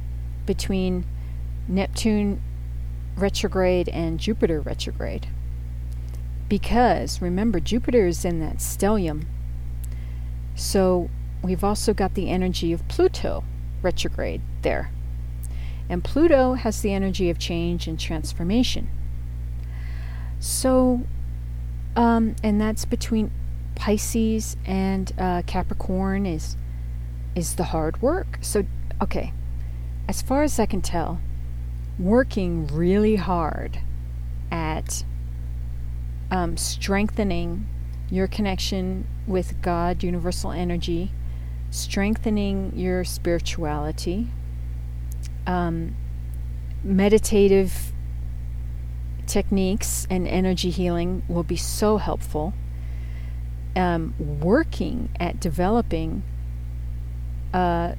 between 0.46 1.06
Neptune 1.68 2.42
retrograde 3.16 3.90
and 3.90 4.20
Jupiter 4.20 4.60
retrograde. 4.60 5.28
Because 6.50 7.22
remember, 7.22 7.60
Jupiter 7.60 8.06
is 8.08 8.26
in 8.26 8.40
that 8.42 8.58
stellium. 8.58 9.26
So 10.56 11.10
we've 11.42 11.64
also 11.64 11.94
got 11.94 12.14
the 12.14 12.30
energy 12.30 12.74
of 12.74 12.88
Pluto 12.88 13.44
retrograde 13.82 14.42
there. 14.62 14.92
And 15.90 16.04
Pluto 16.04 16.54
has 16.54 16.82
the 16.82 16.94
energy 16.94 17.30
of 17.30 17.38
change 17.38 17.88
and 17.88 18.00
transformation. 18.00 18.90
So 20.40 21.04
um, 21.96 22.36
and 22.44 22.60
that's 22.60 22.86
between 22.86 23.32
Pisces 23.76 24.58
and 24.66 25.12
uh, 25.18 25.44
Capricorn 25.46 26.26
is 26.26 26.58
is 27.36 27.56
the 27.56 27.66
hard 27.66 28.02
work. 28.02 28.38
So, 28.42 28.66
okay, 29.02 29.34
as 30.08 30.22
far 30.22 30.44
as 30.44 30.60
I 30.60 30.66
can 30.68 30.82
tell, 30.82 31.20
working 31.98 32.68
really 32.68 33.16
hard 33.16 33.80
at 34.52 35.04
um, 36.30 36.58
strengthening 36.58 37.68
your 38.10 38.28
connection 38.28 39.08
with 39.26 39.60
God, 39.64 40.04
universal 40.04 40.52
energy, 40.52 41.12
strengthening 41.72 42.72
your 42.76 43.04
spirituality, 43.04 44.28
um, 45.48 45.96
meditative 46.84 47.92
techniques 49.26 50.06
and 50.10 50.28
energy 50.28 50.70
healing 50.70 51.24
will 51.28 51.44
be 51.44 51.56
so 51.56 51.98
helpful. 51.98 52.54
Um, 53.76 54.14
working 54.20 55.10
at 55.20 55.40
developing 55.40 56.22
uh, 57.54 57.96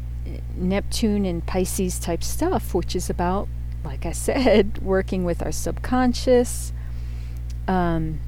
Neptune 0.55 1.25
and 1.25 1.45
Pisces 1.45 1.99
type 1.99 2.23
stuff, 2.23 2.75
which 2.75 2.95
is 2.95 3.11
about, 3.11 3.49
like 3.85 4.07
I 4.07 4.13
said, 4.13 4.79
working 4.83 5.25
with 5.25 5.43
our 5.43 5.53
subconscious. 5.53 6.73
Um, 7.67 8.21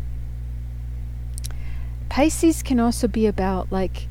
Pisces 2.08 2.62
can 2.62 2.80
also 2.80 3.06
be 3.08 3.26
about 3.26 3.70
like 3.70 4.08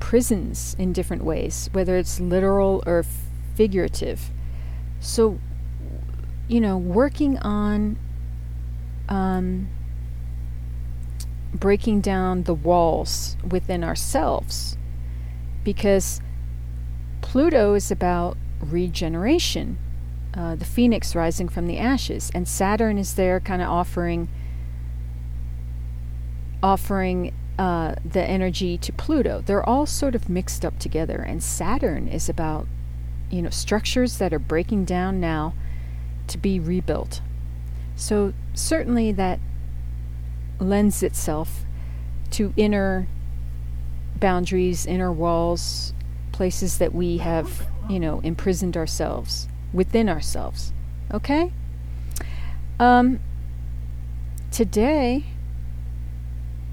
prisons 0.00 0.74
in 0.78 0.92
different 0.92 1.24
ways, 1.24 1.68
whether 1.72 1.96
it's 1.96 2.20
literal 2.20 2.82
or 2.86 3.04
figurative. 3.58 4.30
So, 5.00 5.40
you 6.46 6.60
know, 6.60 6.78
working 6.78 7.38
on 7.38 7.98
um, 9.08 9.68
breaking 11.52 12.02
down 12.02 12.44
the 12.44 12.54
walls 12.54 13.36
within 13.50 13.82
ourselves 13.82 14.76
because 15.64 16.20
Pluto 17.20 17.74
is 17.74 17.90
about 17.90 18.36
regeneration, 18.60 19.76
uh, 20.34 20.54
the 20.54 20.64
phoenix 20.64 21.16
rising 21.16 21.48
from 21.48 21.66
the 21.66 21.78
ashes, 21.78 22.30
and 22.32 22.46
Saturn 22.46 22.96
is 22.96 23.14
there 23.14 23.40
kind 23.40 23.60
of 23.60 23.68
offering 23.68 24.28
offering 26.62 27.34
uh, 27.58 27.96
the 28.04 28.22
energy 28.22 28.78
to 28.78 28.92
Pluto. 28.92 29.42
They're 29.44 29.68
all 29.68 29.84
sort 29.84 30.14
of 30.14 30.28
mixed 30.28 30.64
up 30.64 30.78
together, 30.78 31.16
and 31.16 31.42
Saturn 31.42 32.06
is 32.06 32.28
about 32.28 32.68
you 33.30 33.42
know 33.42 33.50
structures 33.50 34.18
that 34.18 34.32
are 34.32 34.38
breaking 34.38 34.84
down 34.84 35.20
now 35.20 35.54
to 36.28 36.38
be 36.38 36.60
rebuilt. 36.60 37.20
So 37.96 38.32
certainly 38.54 39.12
that 39.12 39.40
lends 40.60 41.02
itself 41.02 41.64
to 42.30 42.52
inner 42.56 43.08
boundaries, 44.16 44.86
inner 44.86 45.12
walls, 45.12 45.92
places 46.32 46.78
that 46.78 46.94
we 46.94 47.18
have, 47.18 47.66
you 47.88 47.98
know, 47.98 48.20
imprisoned 48.20 48.76
ourselves 48.76 49.48
within 49.72 50.08
ourselves. 50.08 50.72
Okay? 51.12 51.52
Um, 52.78 53.20
today, 54.50 55.24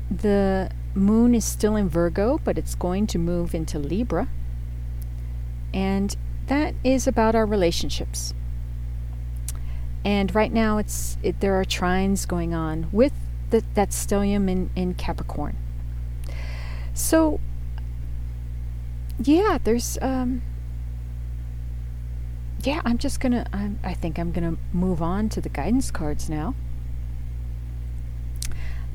the 0.10 0.70
moon 0.94 1.34
is 1.34 1.46
still 1.46 1.76
in 1.76 1.90
Virgo, 1.90 2.40
but 2.44 2.58
it's 2.58 2.76
going 2.76 3.08
to 3.08 3.18
move 3.18 3.56
into 3.56 3.80
Libra. 3.80 4.28
And 5.74 6.16
that 6.48 6.76
is 6.84 7.08
about 7.08 7.36
our 7.36 7.46
relationships. 7.46 8.34
And 10.04 10.34
right 10.36 10.54
now, 10.54 10.78
it's 10.78 11.18
it, 11.24 11.40
there 11.40 11.60
are 11.60 11.66
trines 11.66 12.28
going 12.28 12.54
on 12.54 12.88
with 12.92 13.14
the, 13.50 13.64
that 13.74 13.90
stellium 13.90 14.50
in, 14.50 14.70
in 14.76 14.94
Capricorn. 14.94 15.58
So 16.94 17.40
yeah, 19.20 19.58
there's 19.64 19.98
um 20.02 20.42
yeah, 22.64 22.82
I'm 22.86 22.98
just 22.98 23.20
gonna 23.20 23.48
I'm, 23.52 23.80
I 23.84 23.94
think 23.94 24.20
I'm 24.20 24.32
gonna 24.32 24.58
move 24.72 25.02
on 25.02 25.30
to 25.30 25.42
the 25.42 25.50
guidance 25.50 25.90
cards 25.90 26.30
now. 26.30 26.54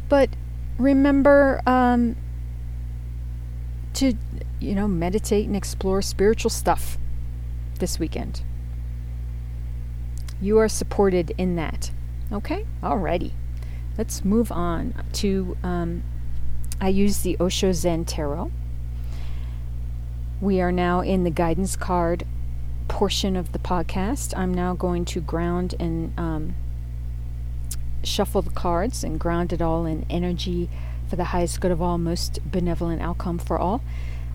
But 0.08 0.30
remember 0.78 1.60
um 1.66 2.16
to 3.94 4.14
you 4.60 4.74
know 4.76 4.86
meditate 4.86 5.46
and 5.46 5.56
explore 5.56 6.00
spiritual 6.02 6.50
stuff 6.50 6.96
this 7.80 7.98
weekend. 7.98 8.42
You 10.40 10.58
are 10.58 10.68
supported 10.68 11.32
in 11.36 11.56
that. 11.56 11.90
Okay? 12.32 12.66
Alrighty. 12.82 13.32
Let's 13.98 14.24
move 14.24 14.50
on 14.52 14.94
to 15.14 15.56
um, 15.62 16.02
I 16.80 16.88
use 16.88 17.18
the 17.18 17.36
Osho 17.38 17.72
Zen 17.72 18.06
Tarot. 18.06 18.50
We 20.40 20.60
are 20.62 20.72
now 20.72 21.00
in 21.00 21.24
the 21.24 21.30
guidance 21.30 21.76
card 21.76 22.26
portion 22.88 23.36
of 23.36 23.52
the 23.52 23.58
podcast. 23.58 24.32
I'm 24.36 24.54
now 24.54 24.72
going 24.72 25.04
to 25.06 25.20
ground 25.20 25.74
and 25.78 26.18
um, 26.18 26.54
shuffle 28.02 28.40
the 28.40 28.50
cards 28.50 29.04
and 29.04 29.20
ground 29.20 29.52
it 29.52 29.60
all 29.60 29.84
in 29.84 30.06
energy 30.08 30.70
for 31.08 31.16
the 31.16 31.24
highest 31.24 31.60
good 31.60 31.70
of 31.70 31.82
all, 31.82 31.98
most 31.98 32.38
benevolent 32.50 33.02
outcome 33.02 33.38
for 33.38 33.58
all. 33.58 33.82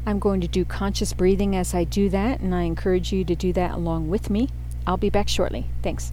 I'm 0.07 0.19
going 0.19 0.39
to 0.41 0.47
do 0.47 0.63
conscious 0.65 1.13
breathing 1.13 1.55
as 1.55 1.73
I 1.73 1.83
do 1.83 2.09
that, 2.09 2.39
and 2.39 2.53
I 2.53 2.63
encourage 2.63 3.11
you 3.11 3.25
to 3.25 3.35
do 3.35 3.51
that 3.53 3.71
along 3.71 4.09
with 4.09 4.29
me. 4.29 4.49
I'll 4.85 4.97
be 4.97 5.09
back 5.09 5.27
shortly. 5.27 5.65
Thanks. 5.81 6.11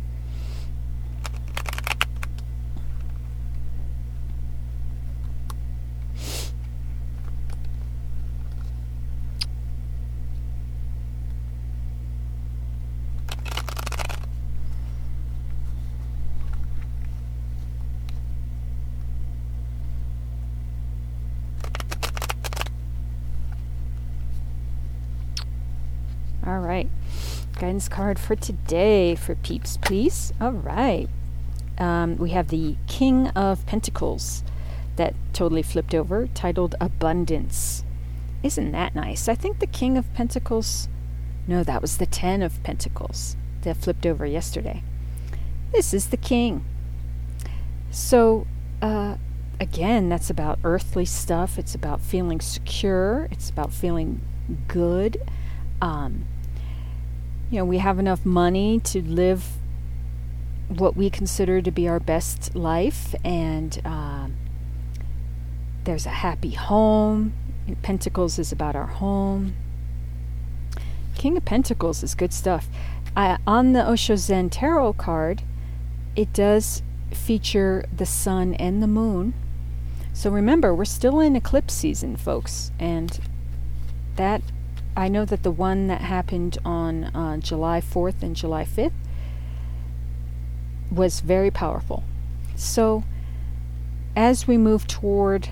All 26.44 26.59
right. 26.59 26.88
Guidance 27.62 27.88
card 27.88 28.18
for 28.18 28.35
today 28.35 29.14
for 29.14 29.37
peeps, 29.37 29.77
please. 29.77 30.33
All 30.40 30.51
right. 30.51 31.09
Um, 31.79 32.16
we 32.16 32.31
have 32.31 32.48
the 32.48 32.75
King 32.88 33.29
of 33.29 33.64
Pentacles 33.66 34.42
that 34.96 35.14
totally 35.33 35.62
flipped 35.62 35.94
over, 35.94 36.27
titled 36.27 36.75
Abundance. 36.81 37.85
Isn't 38.42 38.72
that 38.72 38.96
nice? 38.96 39.29
I 39.29 39.37
think 39.37 39.61
the 39.61 39.68
King 39.68 39.96
of 39.96 40.12
Pentacles. 40.12 40.88
No, 41.46 41.62
that 41.62 41.81
was 41.81 41.98
the 41.98 42.07
Ten 42.07 42.42
of 42.42 42.61
Pentacles 42.64 43.37
that 43.61 43.77
flipped 43.77 44.07
over 44.07 44.27
yesterday. 44.27 44.83
This 45.70 45.94
is 45.94 46.09
the 46.09 46.16
King. 46.16 46.64
So, 47.92 48.44
uh, 48.83 49.18
again, 49.61 50.09
that's 50.09 50.31
about 50.31 50.59
earthly 50.64 51.05
stuff. 51.05 51.61
It's 51.61 51.77
about 51.77 52.01
feeling 52.01 52.40
secure. 52.40 53.29
It's 53.31 53.51
about 53.51 53.72
feeling 53.72 54.20
good. 54.66 55.22
Um, 55.81 56.25
you 57.53 57.59
know, 57.59 57.67
we 57.67 57.79
have 57.79 57.99
enough 57.99 58.25
money 58.25 58.81
to 58.81 59.03
live 59.03 59.45
what 60.69 60.97
we 60.97 61.11
consider 61.11 61.61
to 61.61 61.71
be 61.71 61.87
our 61.87 62.01
best 62.01 62.55
life, 62.55 63.15
and 63.23 63.79
uh, 63.85 64.29
there's 65.85 66.07
a 66.07 66.11
happy 66.25 66.53
home. 66.53 67.35
Pentacles 67.83 68.38
is 68.38 68.53
about 68.53 68.75
our 68.75 68.87
home. 68.87 69.55
King 71.15 71.37
of 71.37 71.45
Pentacles 71.45 72.03
is 72.03 72.15
good 72.15 72.33
stuff. 72.33 72.69
Uh, 73.15 73.37
on 73.47 73.75
the 73.75 73.87
Osho 73.87 74.17
Zen 74.17 74.49
Tarot 74.49 74.95
card, 74.95 75.43
it 76.17 76.33
does 76.33 76.83
feature 77.12 77.85
the 77.95 78.07
sun 78.07 78.55
and 78.55 78.83
the 78.83 78.87
moon. 78.87 79.35
So 80.15 80.31
remember, 80.31 80.75
we're 80.75 80.87
still 80.87 81.21
in 81.21 81.37
eclipse 81.37 81.75
season, 81.75 82.17
folks, 82.17 82.71
and 82.79 83.21
that 84.17 84.41
I 84.96 85.09
know 85.09 85.24
that 85.24 85.42
the 85.42 85.50
one 85.50 85.87
that 85.87 86.02
happened 86.02 86.59
on 86.64 87.05
uh, 87.05 87.38
July 87.38 87.81
4th 87.81 88.22
and 88.22 88.37
July 88.37 88.64
5th 88.64 88.92
was 90.90 91.20
very 91.20 91.50
powerful. 91.50 92.05
So, 92.55 93.05
as 94.14 94.46
we 94.46 94.59
move 94.59 94.87
toward, 94.87 95.48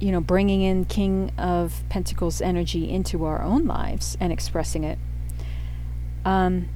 you 0.00 0.10
know, 0.10 0.20
bringing 0.20 0.62
in 0.62 0.86
King 0.86 1.30
of 1.36 1.84
Pentacles 1.90 2.40
energy 2.40 2.90
into 2.90 3.24
our 3.24 3.42
own 3.42 3.66
lives 3.66 4.16
and 4.18 4.32
expressing 4.32 4.82
it, 4.82 4.98
um, 6.24 6.68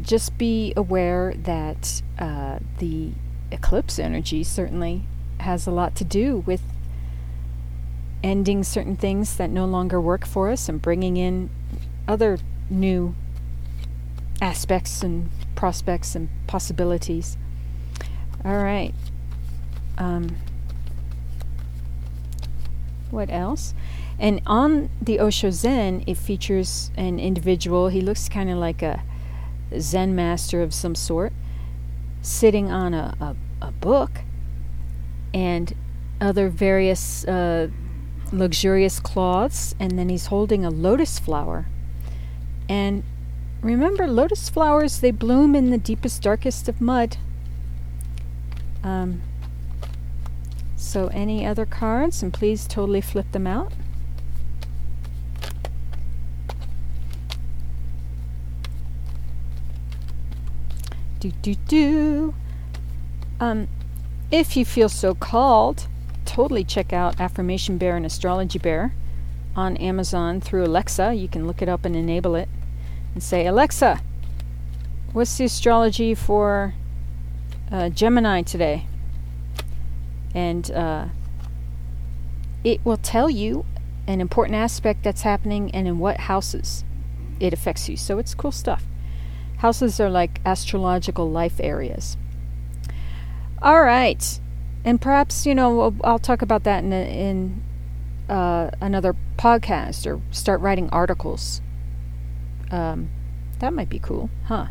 just 0.00 0.38
be 0.38 0.72
aware 0.76 1.34
that 1.36 2.00
uh, 2.18 2.60
the 2.78 3.12
eclipse 3.50 3.98
energy 3.98 4.42
certainly 4.42 5.04
has 5.40 5.66
a 5.66 5.70
lot 5.70 5.94
to 5.96 6.04
do 6.04 6.38
with 6.38 6.62
ending 8.22 8.62
certain 8.62 8.96
things 8.96 9.36
that 9.36 9.50
no 9.50 9.64
longer 9.64 10.00
work 10.00 10.26
for 10.26 10.50
us 10.50 10.68
and 10.68 10.80
bringing 10.80 11.16
in 11.16 11.50
other 12.06 12.38
new 12.68 13.14
aspects 14.40 15.02
and 15.02 15.30
prospects 15.54 16.14
and 16.14 16.28
possibilities. 16.46 17.36
All 18.44 18.62
right. 18.62 18.94
Um, 19.98 20.36
what 23.10 23.30
else? 23.30 23.74
And 24.18 24.40
on 24.46 24.90
the 25.00 25.18
Osho 25.18 25.50
Zen, 25.50 26.04
it 26.06 26.16
features 26.16 26.90
an 26.96 27.18
individual. 27.18 27.88
He 27.88 28.00
looks 28.00 28.28
kind 28.28 28.50
of 28.50 28.58
like 28.58 28.82
a 28.82 29.02
Zen 29.78 30.14
master 30.14 30.62
of 30.62 30.74
some 30.74 30.94
sort, 30.94 31.32
sitting 32.22 32.70
on 32.70 32.92
a, 32.92 33.14
a, 33.20 33.36
a 33.66 33.72
book 33.72 34.20
and 35.32 35.74
other 36.20 36.48
various 36.48 37.24
uh, 37.24 37.68
luxurious 38.32 39.00
cloths, 39.00 39.74
and 39.78 39.98
then 39.98 40.08
he's 40.08 40.26
holding 40.26 40.64
a 40.64 40.70
lotus 40.70 41.18
flower. 41.18 41.66
And 42.68 43.02
remember, 43.60 44.06
lotus 44.06 44.48
flowers, 44.48 45.00
they 45.00 45.10
bloom 45.10 45.54
in 45.54 45.70
the 45.70 45.78
deepest, 45.78 46.22
darkest 46.22 46.68
of 46.68 46.80
mud. 46.80 47.16
Um, 48.82 49.22
so, 50.76 51.08
any 51.08 51.44
other 51.44 51.66
cards, 51.66 52.22
and 52.22 52.32
please 52.32 52.66
totally 52.66 53.00
flip 53.00 53.30
them 53.32 53.46
out. 53.46 53.72
Do 61.20 61.30
do 61.42 61.54
do. 61.54 62.34
Um, 63.38 63.68
if 64.30 64.56
you 64.56 64.64
feel 64.64 64.88
so 64.88 65.14
called, 65.14 65.86
totally 66.30 66.62
check 66.62 66.92
out 66.92 67.20
Affirmation 67.20 67.76
Bear 67.76 67.96
and 67.96 68.06
Astrology 68.06 68.60
Bear 68.60 68.94
on 69.56 69.76
Amazon 69.78 70.40
through 70.40 70.64
Alexa. 70.64 71.12
You 71.14 71.26
can 71.26 71.44
look 71.44 71.60
it 71.60 71.68
up 71.68 71.84
and 71.84 71.96
enable 71.96 72.36
it 72.36 72.48
and 73.14 73.20
say, 73.20 73.46
Alexa, 73.46 74.00
what's 75.12 75.36
the 75.36 75.46
astrology 75.46 76.14
for 76.14 76.72
uh, 77.72 77.88
Gemini 77.88 78.42
today? 78.42 78.86
And 80.32 80.70
uh, 80.70 81.08
it 82.62 82.80
will 82.84 82.96
tell 82.96 83.28
you 83.28 83.66
an 84.06 84.20
important 84.20 84.54
aspect 84.54 85.02
that's 85.02 85.22
happening 85.22 85.72
and 85.72 85.88
in 85.88 85.98
what 85.98 86.20
houses 86.20 86.84
it 87.40 87.52
affects 87.52 87.88
you. 87.88 87.96
So 87.96 88.18
it's 88.20 88.36
cool 88.36 88.52
stuff. 88.52 88.84
Houses 89.56 89.98
are 89.98 90.08
like 90.08 90.40
astrological 90.46 91.28
life 91.28 91.58
areas. 91.58 92.16
All 93.60 93.82
right. 93.82 94.38
And 94.84 95.00
perhaps, 95.00 95.46
you 95.46 95.54
know, 95.54 95.94
I'll 96.02 96.18
talk 96.18 96.42
about 96.42 96.64
that 96.64 96.82
in, 96.82 96.92
a, 96.92 97.28
in 97.28 97.62
uh, 98.28 98.70
another 98.80 99.14
podcast 99.36 100.06
or 100.06 100.20
start 100.30 100.60
writing 100.60 100.88
articles. 100.90 101.60
Um, 102.70 103.10
that 103.58 103.74
might 103.74 103.88
be 103.88 103.98
cool, 103.98 104.30
huh? 104.46 104.68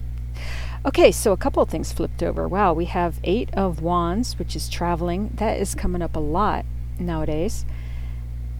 Okay, 0.85 1.11
so 1.11 1.33
a 1.33 1.37
couple 1.37 1.61
of 1.61 1.69
things 1.69 1.91
flipped 1.91 2.23
over. 2.23 2.47
Wow, 2.47 2.73
we 2.73 2.85
have 2.85 3.19
Eight 3.23 3.49
of 3.53 3.81
Wands, 3.81 4.39
which 4.39 4.55
is 4.55 4.69
traveling. 4.69 5.31
That 5.35 5.59
is 5.59 5.75
coming 5.75 6.01
up 6.01 6.15
a 6.15 6.19
lot 6.19 6.65
nowadays. 6.97 7.65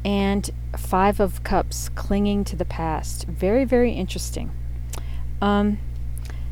And 0.04 0.50
Five 0.78 1.20
of 1.20 1.44
Cups, 1.44 1.90
clinging 1.90 2.44
to 2.46 2.56
the 2.56 2.66
past. 2.66 3.26
Very, 3.26 3.64
very 3.64 3.94
interesting. 3.94 4.52
Um, 5.42 5.80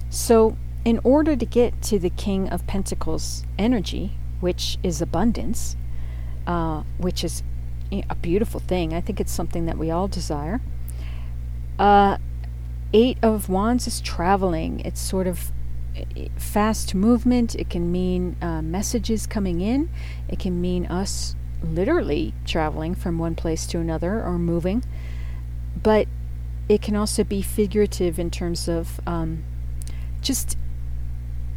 so, 0.10 0.58
in 0.86 1.02
order 1.04 1.36
to 1.36 1.46
get 1.46 1.82
to 1.84 2.00
the 2.00 2.10
King 2.10 2.48
of 2.48 2.66
Pentacles 2.66 3.44
energy, 3.58 4.14
which 4.39 4.78
is 4.84 5.02
abundance, 5.02 5.76
uh, 6.45 6.84
which 6.97 7.23
is 7.23 7.43
a 7.91 8.15
beautiful 8.15 8.60
thing, 8.60 8.93
I 8.93 9.02
think 9.02 9.19
it's 9.19 9.32
something 9.32 9.65
that 9.65 9.78
we 9.78 9.91
all 9.91 10.08
desire. 10.08 10.62
Uh, 11.80 12.17
Eight 12.93 13.17
of 13.21 13.50
Wands 13.50 13.88
is 13.88 14.02
traveling. 14.02 14.80
It's 14.82 15.00
sort 15.00 15.28
of 15.28 15.52
fast 16.38 16.95
movement. 16.95 17.56
It 17.56 17.69
can 17.69 17.91
mean 17.91 18.36
uh, 18.41 18.62
messages 18.62 19.28
coming 19.28 19.62
in. 19.62 19.89
It 20.28 20.39
can 20.39 20.60
mean 20.62 20.86
us 20.86 21.36
literally 21.63 22.34
traveling 22.45 22.95
from 22.95 23.17
one 23.17 23.36
place 23.36 23.65
to 23.67 23.80
another 23.80 24.23
or 24.23 24.38
moving. 24.38 24.84
But 25.82 26.08
it 26.69 26.82
can 26.82 26.95
also 26.95 27.23
be 27.23 27.41
figurative 27.41 28.19
in 28.19 28.30
terms 28.30 28.67
of 28.67 29.00
um, 29.08 29.43
just 30.21 30.58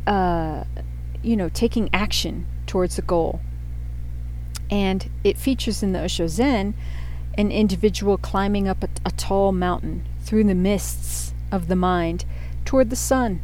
uh, 0.07 0.65
you 1.23 1.37
know 1.37 1.49
taking 1.49 1.91
action 1.93 2.47
towards 2.71 2.97
a 2.99 3.03
goal 3.03 3.41
and 4.71 5.11
it 5.25 5.37
features 5.37 5.83
in 5.83 5.91
the 5.93 6.01
Osho 6.01 6.29
Zen 6.29 6.73
an 7.37 7.51
individual 7.51 8.17
climbing 8.17 8.69
up 8.69 8.85
a, 8.85 8.89
a 9.05 9.11
tall 9.11 9.51
mountain 9.51 10.07
through 10.21 10.45
the 10.45 10.55
mists 10.55 11.35
of 11.51 11.67
the 11.67 11.75
mind 11.75 12.25
toward 12.65 12.89
the 12.89 12.95
sun 12.95 13.41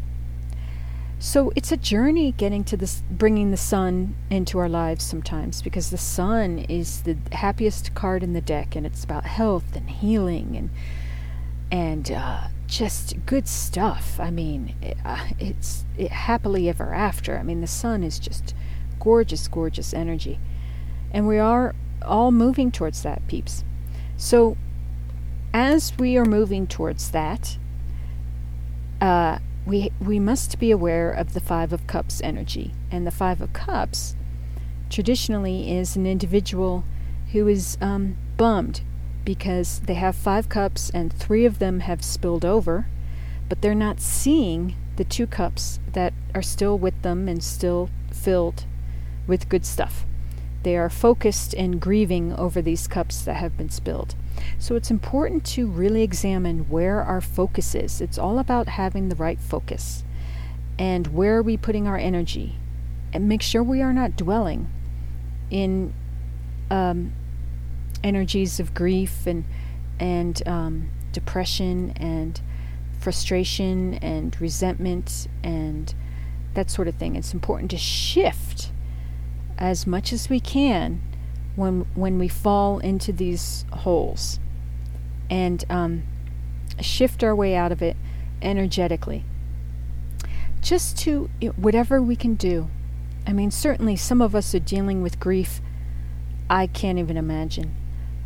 so 1.18 1.52
it's 1.56 1.72
a 1.72 1.76
journey 1.76 2.30
getting 2.30 2.62
to 2.62 2.76
this 2.76 3.02
bringing 3.10 3.50
the 3.50 3.56
sun 3.56 4.14
into 4.30 4.60
our 4.60 4.68
lives 4.68 5.04
sometimes 5.04 5.60
because 5.60 5.90
the 5.90 5.98
sun 5.98 6.60
is 6.60 7.02
the 7.02 7.16
happiest 7.32 7.96
card 7.96 8.22
in 8.22 8.32
the 8.32 8.40
deck 8.40 8.76
and 8.76 8.86
it's 8.86 9.02
about 9.02 9.24
health 9.24 9.74
and 9.74 9.90
healing 9.90 10.56
and 10.56 10.70
and 11.72 12.12
uh, 12.12 12.42
just 12.68 13.14
good 13.26 13.48
stuff. 13.48 14.20
I 14.20 14.30
mean, 14.30 14.76
it, 14.80 14.96
uh, 15.04 15.26
it's 15.40 15.84
it, 15.98 16.12
happily 16.12 16.68
ever 16.68 16.94
after. 16.94 17.36
I 17.36 17.42
mean, 17.42 17.60
the 17.60 17.66
sun 17.66 18.04
is 18.04 18.20
just 18.20 18.54
gorgeous, 19.00 19.48
gorgeous 19.48 19.94
energy. 19.94 20.38
And 21.10 21.26
we 21.26 21.38
are 21.38 21.74
all 22.02 22.32
moving 22.32 22.70
towards 22.70 23.02
that, 23.02 23.26
peeps. 23.26 23.64
So, 24.16 24.56
as 25.52 25.96
we 25.98 26.16
are 26.16 26.24
moving 26.24 26.66
towards 26.66 27.10
that, 27.10 27.58
uh, 29.00 29.38
we, 29.64 29.90
we 30.00 30.18
must 30.18 30.58
be 30.58 30.70
aware 30.70 31.10
of 31.10 31.34
the 31.34 31.40
Five 31.40 31.72
of 31.72 31.86
Cups 31.86 32.20
energy. 32.22 32.72
And 32.90 33.06
the 33.06 33.10
Five 33.10 33.40
of 33.40 33.52
Cups 33.52 34.16
traditionally 34.90 35.76
is 35.76 35.96
an 35.96 36.06
individual 36.06 36.84
who 37.32 37.48
is 37.48 37.76
um, 37.80 38.16
bummed 38.36 38.82
because 39.24 39.80
they 39.80 39.94
have 39.94 40.14
five 40.14 40.48
cups 40.48 40.88
and 40.90 41.12
three 41.12 41.44
of 41.44 41.58
them 41.58 41.80
have 41.80 42.04
spilled 42.04 42.44
over, 42.44 42.86
but 43.48 43.60
they're 43.60 43.74
not 43.74 44.00
seeing 44.00 44.76
the 44.96 45.04
two 45.04 45.26
cups 45.26 45.80
that 45.92 46.14
are 46.34 46.42
still 46.42 46.78
with 46.78 47.02
them 47.02 47.28
and 47.28 47.42
still 47.42 47.90
filled 48.10 48.64
with 49.26 49.48
good 49.48 49.64
stuff. 49.64 50.04
They 50.62 50.76
are 50.76 50.90
focused 50.90 51.54
and 51.54 51.80
grieving 51.80 52.32
over 52.32 52.60
these 52.60 52.88
cups 52.88 53.22
that 53.22 53.34
have 53.34 53.56
been 53.56 53.70
spilled. 53.70 54.14
So 54.58 54.74
it's 54.74 54.90
important 54.90 55.44
to 55.46 55.66
really 55.66 56.02
examine 56.02 56.68
where 56.68 57.02
our 57.02 57.20
focus 57.20 57.74
is. 57.74 58.00
It's 58.00 58.18
all 58.18 58.38
about 58.38 58.68
having 58.68 59.08
the 59.08 59.16
right 59.16 59.38
focus. 59.38 60.04
And 60.78 61.08
where 61.08 61.36
are 61.36 61.42
we 61.42 61.56
putting 61.56 61.86
our 61.86 61.96
energy? 61.96 62.56
And 63.12 63.28
make 63.28 63.42
sure 63.42 63.62
we 63.62 63.80
are 63.80 63.92
not 63.92 64.16
dwelling 64.16 64.68
in 65.50 65.94
um, 66.70 67.12
energies 68.02 68.60
of 68.60 68.74
grief 68.74 69.26
and 69.26 69.44
and 69.98 70.46
um, 70.46 70.90
depression 71.12 71.92
and 71.96 72.40
frustration 72.98 73.94
and 73.94 74.38
resentment 74.40 75.28
and 75.42 75.94
that 76.54 76.70
sort 76.70 76.88
of 76.88 76.96
thing. 76.96 77.16
It's 77.16 77.32
important 77.32 77.70
to 77.70 77.78
shift 77.78 78.70
as 79.58 79.86
much 79.86 80.12
as 80.12 80.28
we 80.28 80.40
can 80.40 81.00
when 81.54 81.86
when 81.94 82.18
we 82.18 82.28
fall 82.28 82.78
into 82.78 83.12
these 83.12 83.64
holes 83.72 84.38
and 85.30 85.64
um, 85.70 86.02
shift 86.80 87.24
our 87.24 87.34
way 87.34 87.54
out 87.54 87.72
of 87.72 87.82
it 87.82 87.96
energetically. 88.42 89.24
Just 90.60 90.98
to 90.98 91.30
whatever 91.56 92.02
we 92.02 92.16
can 92.16 92.34
do. 92.34 92.68
I 93.26 93.32
mean, 93.32 93.50
certainly 93.50 93.96
some 93.96 94.22
of 94.22 94.34
us 94.34 94.54
are 94.54 94.60
dealing 94.60 95.02
with 95.02 95.18
grief. 95.18 95.60
I 96.48 96.68
can't 96.68 96.98
even 96.98 97.16
imagine 97.16 97.74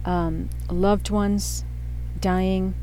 um, 0.04 0.48
loved 0.68 1.10
ones 1.10 1.64
dying, 2.20 2.74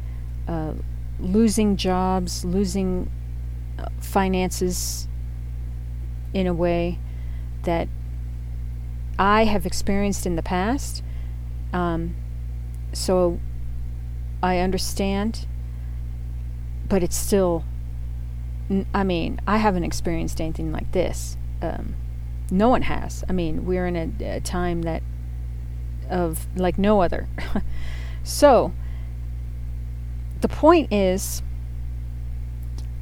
uh, 0.47 0.73
losing 1.19 1.77
jobs, 1.77 2.45
losing 2.45 3.11
uh, 3.77 3.89
finances 3.99 5.07
in 6.33 6.47
a 6.47 6.53
way 6.53 6.99
that 7.63 7.87
I 9.19 9.45
have 9.45 9.65
experienced 9.65 10.25
in 10.25 10.35
the 10.35 10.43
past. 10.43 11.03
Um, 11.73 12.15
so 12.93 13.39
I 14.41 14.59
understand, 14.59 15.47
but 16.87 17.03
it's 17.03 17.15
still, 17.15 17.63
I 18.93 19.03
mean, 19.03 19.39
I 19.47 19.57
haven't 19.57 19.83
experienced 19.83 20.39
anything 20.39 20.71
like 20.71 20.91
this. 20.91 21.37
Um, 21.61 21.95
no 22.51 22.69
one 22.69 22.83
has. 22.83 23.23
I 23.27 23.33
mean, 23.33 23.65
we're 23.65 23.87
in 23.87 23.95
a, 23.95 24.37
a 24.37 24.39
time 24.39 24.83
that 24.83 25.03
of 26.09 26.47
like 26.55 26.77
no 26.77 27.01
other. 27.01 27.27
so 28.23 28.71
the 30.41 30.47
point 30.47 30.91
is 30.93 31.41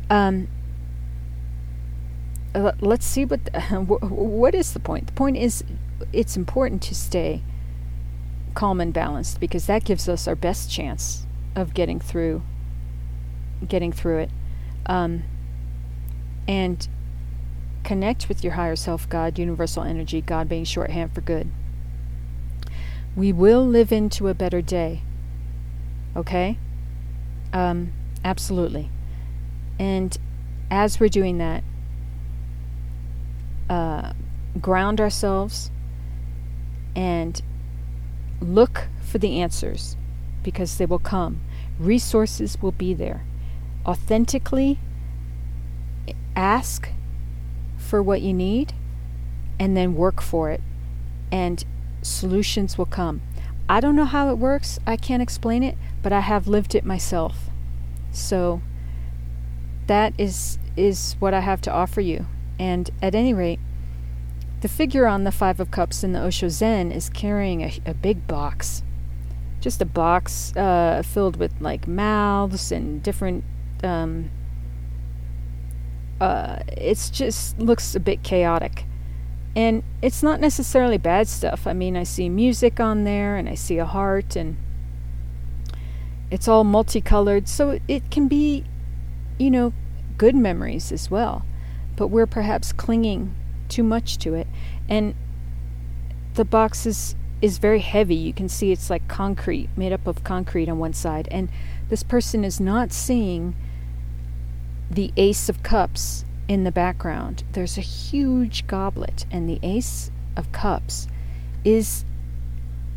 um, 0.10 0.48
uh, 2.54 2.72
let's 2.80 3.06
see 3.06 3.26
what 3.26 3.46
the, 3.46 3.60
what 4.10 4.56
is 4.56 4.74
the 4.74 4.80
point. 4.80 5.08
The 5.08 5.14
point 5.14 5.38
is 5.38 5.64
it's 6.12 6.36
important 6.36 6.82
to 6.84 6.96
stay 6.96 7.42
calm 8.54 8.80
and 8.80 8.94
balanced 8.94 9.40
because 9.40 9.66
that 9.66 9.84
gives 9.84 10.08
us 10.08 10.28
our 10.28 10.36
best 10.36 10.72
chance 10.72 11.26
of 11.56 11.74
getting 11.74 12.00
through 12.00 12.42
getting 13.68 13.92
through 13.92 14.20
it. 14.20 14.30
Um, 14.86 15.24
and 16.48 16.88
Connect 17.86 18.28
with 18.28 18.44
your 18.44 18.54
higher 18.54 18.76
self, 18.76 19.08
God, 19.08 19.38
universal 19.38 19.84
energy, 19.84 20.20
God 20.20 20.50
being 20.50 20.64
shorthand 20.64 21.14
for 21.14 21.22
good. 21.22 21.52
We 23.16 23.32
will 23.32 23.64
live 23.64 23.92
into 23.92 24.28
a 24.28 24.34
better 24.34 24.60
day. 24.60 25.04
Okay? 26.16 26.58
Um, 27.54 27.94
absolutely. 28.24 28.90
And 29.78 30.18
as 30.72 31.00
we're 31.00 31.10
doing 31.10 31.38
that, 31.38 31.64
uh, 33.70 34.14
ground 34.60 35.00
ourselves 35.00 35.70
and 36.96 37.42
look 38.40 38.88
for 39.02 39.18
the 39.18 39.40
answers 39.42 39.98
because 40.44 40.78
they 40.78 40.86
will 40.86 41.00
come. 41.00 41.42
Resources 41.80 42.62
will 42.62 42.72
be 42.72 42.94
there. 42.94 43.26
Authentically 43.86 44.80
ask 46.36 46.90
for 47.78 48.02
what 48.02 48.22
you 48.22 48.34
need 48.34 48.74
and 49.60 49.76
then 49.76 49.96
work 49.96 50.22
for 50.22 50.52
it, 50.52 50.62
and 51.32 51.64
solutions 52.02 52.78
will 52.78 52.86
come. 52.86 53.22
I 53.70 53.80
don't 53.80 53.96
know 53.96 54.06
how 54.06 54.30
it 54.30 54.38
works, 54.38 54.80
I 54.86 54.98
can't 54.98 55.24
explain 55.24 55.64
it, 55.64 55.78
but 56.04 56.12
I 56.14 56.20
have 56.20 56.48
lived 56.48 56.76
it 56.76 56.86
myself. 56.86 57.50
So 58.12 58.62
that 59.88 60.14
is 60.18 60.60
is 60.76 61.16
what 61.20 61.34
I 61.34 61.40
have 61.40 61.62
to 61.62 61.72
offer 61.72 62.02
you. 62.02 62.26
And 62.60 62.90
at 63.02 63.16
any 63.16 63.34
rate, 63.34 63.60
the 64.66 64.70
figure 64.70 65.06
on 65.06 65.26
the 65.26 65.32
Five 65.32 65.60
of 65.60 65.70
Cups 65.70 66.04
in 66.04 66.14
the 66.14 66.20
Osho 66.20 66.50
Zen 66.50 66.92
is 66.92 67.08
carrying 67.08 67.62
a, 67.62 67.72
a 67.86 67.94
big 67.94 68.26
box. 68.26 68.82
Just 69.62 69.80
a 69.80 69.86
box 69.86 70.56
uh, 70.56 71.04
filled 71.06 71.38
with 71.38 71.52
like 71.62 71.88
mouths 71.88 72.72
and 72.72 73.04
different. 73.04 73.44
Um, 73.84 74.32
uh, 76.20 76.64
it's 76.70 77.12
just 77.12 77.60
looks 77.60 77.94
a 77.94 78.00
bit 78.00 78.24
chaotic. 78.24 78.86
And 79.56 79.84
it's 80.02 80.24
not 80.24 80.40
necessarily 80.40 80.98
bad 80.98 81.28
stuff. 81.28 81.68
I 81.68 81.74
mean, 81.74 81.96
I 81.96 82.02
see 82.02 82.28
music 82.28 82.80
on 82.80 83.04
there 83.04 83.36
and 83.36 83.48
I 83.48 83.54
see 83.54 83.78
a 83.78 83.86
heart 83.86 84.36
and 84.36 84.58
it's 86.32 86.48
all 86.48 86.64
multicolored. 86.64 87.48
So 87.48 87.80
it 87.88 88.10
can 88.10 88.28
be, 88.28 88.64
you 89.38 89.52
know, 89.52 89.74
good 90.18 90.34
memories 90.34 90.92
as 90.92 91.12
well. 91.12 91.46
But 91.96 92.08
we're 92.08 92.26
perhaps 92.26 92.74
clinging 92.74 93.36
too 93.70 93.84
much 93.84 94.18
to 94.20 94.34
it. 94.34 94.48
And 94.88 95.16
the 96.36 96.46
box 96.46 96.86
is, 96.86 97.16
is 97.42 97.58
very 97.58 97.80
heavy. 97.80 98.16
You 98.16 98.34
can 98.34 98.50
see 98.50 98.72
it's 98.72 98.90
like 98.90 99.08
concrete, 99.08 99.70
made 99.76 99.94
up 99.94 100.08
of 100.08 100.24
concrete 100.24 100.70
on 100.70 100.80
one 100.80 100.94
side. 100.94 101.28
And 101.32 101.50
this 101.90 102.04
person 102.04 102.44
is 102.44 102.60
not 102.60 102.92
seeing 102.92 103.56
the 104.90 105.12
Ace 105.18 105.50
of 105.50 105.64
Cups 105.64 106.26
in 106.48 106.64
the 106.64 106.72
background. 106.72 107.44
There's 107.54 107.78
a 107.78 107.82
huge 107.82 108.68
goblet, 108.68 109.26
and 109.32 109.50
the 109.50 109.60
Ace 109.64 110.12
of 110.36 110.52
Cups 110.52 111.08
is, 111.64 112.06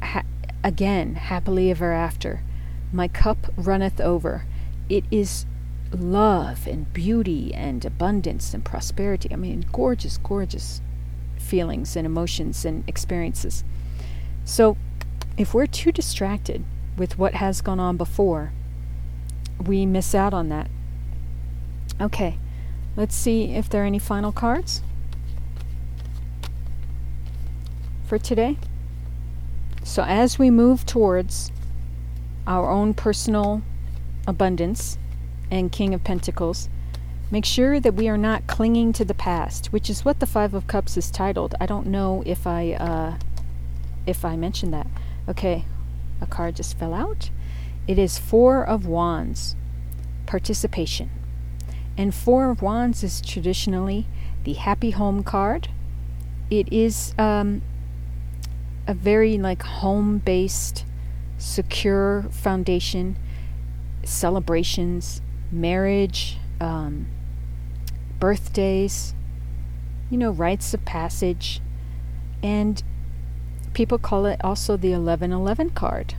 ha- 0.02 0.24
again, 0.62 1.14
happily 1.14 1.70
ever 1.70 1.92
after. 1.92 2.42
My 2.92 3.09
cup 3.09 3.50
runneth 3.57 4.00
over. 4.00 4.44
It 4.88 5.04
is 5.11 5.46
love 5.92 6.66
and 6.66 6.92
beauty 6.92 7.55
and 7.55 7.85
abundance 7.85 8.55
and 8.55 8.64
prosperity. 8.64 9.29
I 9.33 9.37
mean, 9.37 9.64
gorgeous, 9.72 10.18
gorgeous 10.18 10.81
feelings 11.38 11.96
and 11.96 12.07
emotions 12.07 12.64
and 12.64 12.87
experiences. 12.88 13.64
So, 14.44 14.77
if 15.37 15.55
we're 15.55 15.66
too 15.66 15.92
distracted 15.92 16.64
with 16.96 17.18
what 17.18 17.35
has 17.35 17.61
gone 17.61 17.81
on 17.81 17.96
before, 17.96 18.53
we 19.64 19.87
miss 19.87 20.14
out 20.14 20.35
on 20.35 20.48
that. 20.48 20.68
Okay, 22.01 22.38
let's 22.96 23.14
see 23.14 23.55
if 23.55 23.68
there 23.68 23.83
are 23.83 23.87
any 23.87 23.98
final 23.98 24.33
cards 24.33 24.83
for 28.05 28.18
today. 28.18 28.57
So, 29.85 30.03
as 30.03 30.38
we 30.38 30.51
move 30.51 30.85
towards 30.87 31.51
our 32.46 32.70
own 32.70 32.94
personal 32.94 33.62
abundance, 34.27 34.98
and 35.50 35.72
King 35.72 35.94
of 35.94 36.04
Pentacles. 36.04 36.68
Make 37.30 37.44
sure 37.44 37.78
that 37.78 37.94
we 37.94 38.08
are 38.08 38.16
not 38.16 38.46
clinging 38.46 38.92
to 38.94 39.04
the 39.04 39.14
past, 39.14 39.66
which 39.66 39.90
is 39.90 40.04
what 40.04 40.20
the 40.20 40.26
Five 40.26 40.54
of 40.54 40.66
Cups 40.66 40.96
is 40.96 41.11
titled. 41.11 41.54
I 41.61 41.66
don't 41.66 41.87
know 41.87 42.22
if 42.24 42.46
I 42.46 42.72
uh, 42.72 43.18
if 44.06 44.24
I 44.24 44.37
mentioned 44.37 44.72
that. 44.72 44.87
Okay, 45.28 45.66
a 46.20 46.26
card 46.26 46.56
just 46.56 46.78
fell 46.78 46.94
out. 46.94 47.30
It 47.87 47.98
is 47.98 48.18
Four 48.18 48.64
of 48.64 48.87
Wands, 48.87 49.56
participation, 50.26 51.11
and 51.98 52.14
Four 52.14 52.50
of 52.50 52.62
Wands 52.62 53.02
is 53.02 53.20
traditionally 53.20 54.06
the 54.44 54.54
happy 54.54 54.90
home 54.90 55.22
card. 55.22 55.68
It 56.50 56.72
is 56.72 57.12
um, 57.18 57.61
a 58.87 58.94
very 58.94 59.37
like 59.37 59.62
home-based, 59.62 60.87
secure 61.37 62.26
foundation, 62.30 63.18
celebrations, 64.02 65.20
marriage, 65.50 66.38
um, 66.61 67.06
birthdays, 68.18 69.14
you 70.11 70.18
know, 70.18 70.30
rites 70.30 70.74
of 70.74 70.84
passage, 70.84 71.61
and 72.42 72.82
people 73.74 73.98
call 73.98 74.26
it 74.26 74.40
also 74.42 74.76
the 74.76 74.90
1111 74.90 75.70
card. 75.70 76.14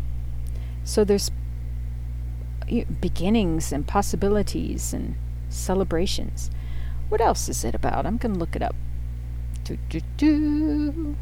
So 0.84 1.04
there's 1.04 1.32
beginnings 3.02 3.72
and 3.72 3.88
possibilities 3.88 4.94
and 4.94 5.16
celebrations. 5.50 6.50
What 7.10 7.22
else 7.22 7.50
is 7.50 7.64
it 7.64 7.74
about? 7.74 8.06
I'm 8.06 8.18
going 8.18 8.34
to 8.34 8.40
look 8.40 8.56
it 8.56 8.62
up. 8.62 8.76
Do, 9.64 9.78
do, 9.90 10.02
do. 10.18 11.16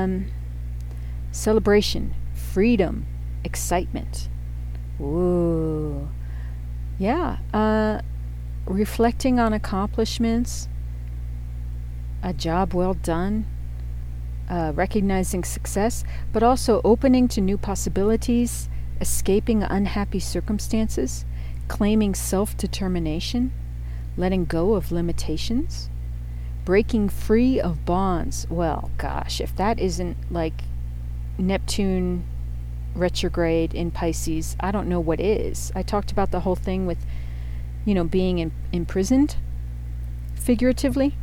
Um, 0.00 0.26
celebration, 1.32 2.14
freedom, 2.32 3.06
excitement. 3.44 4.28
Ooh. 5.00 6.08
Yeah. 6.98 7.38
Uh, 7.52 8.00
reflecting 8.66 9.38
on 9.38 9.52
accomplishments, 9.52 10.68
a 12.22 12.32
job 12.32 12.74
well 12.74 12.94
done, 12.94 13.46
uh, 14.48 14.72
recognizing 14.74 15.44
success, 15.44 16.04
but 16.32 16.42
also 16.42 16.80
opening 16.84 17.28
to 17.28 17.40
new 17.40 17.56
possibilities, 17.56 18.68
escaping 19.00 19.62
unhappy 19.62 20.18
circumstances, 20.18 21.24
claiming 21.68 22.14
self 22.14 22.56
determination, 22.56 23.52
letting 24.16 24.44
go 24.44 24.74
of 24.74 24.92
limitations 24.92 25.88
breaking 26.64 27.08
free 27.08 27.60
of 27.60 27.84
bonds. 27.84 28.46
Well, 28.48 28.90
gosh, 28.98 29.40
if 29.40 29.54
that 29.56 29.78
isn't 29.78 30.16
like 30.30 30.62
Neptune 31.38 32.24
retrograde 32.94 33.74
in 33.74 33.90
Pisces, 33.90 34.56
I 34.60 34.70
don't 34.70 34.88
know 34.88 35.00
what 35.00 35.20
is. 35.20 35.72
I 35.74 35.82
talked 35.82 36.12
about 36.12 36.30
the 36.30 36.40
whole 36.40 36.56
thing 36.56 36.86
with, 36.86 36.98
you 37.84 37.94
know, 37.94 38.04
being 38.04 38.38
in, 38.38 38.52
imprisoned, 38.72 39.36
figuratively, 40.34 41.14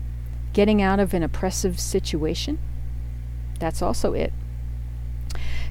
getting 0.54 0.82
out 0.82 1.00
of 1.00 1.14
an 1.14 1.24
oppressive 1.24 1.80
situation. 1.80 2.60
That's 3.60 3.82
also 3.82 4.14
it. 4.14 4.34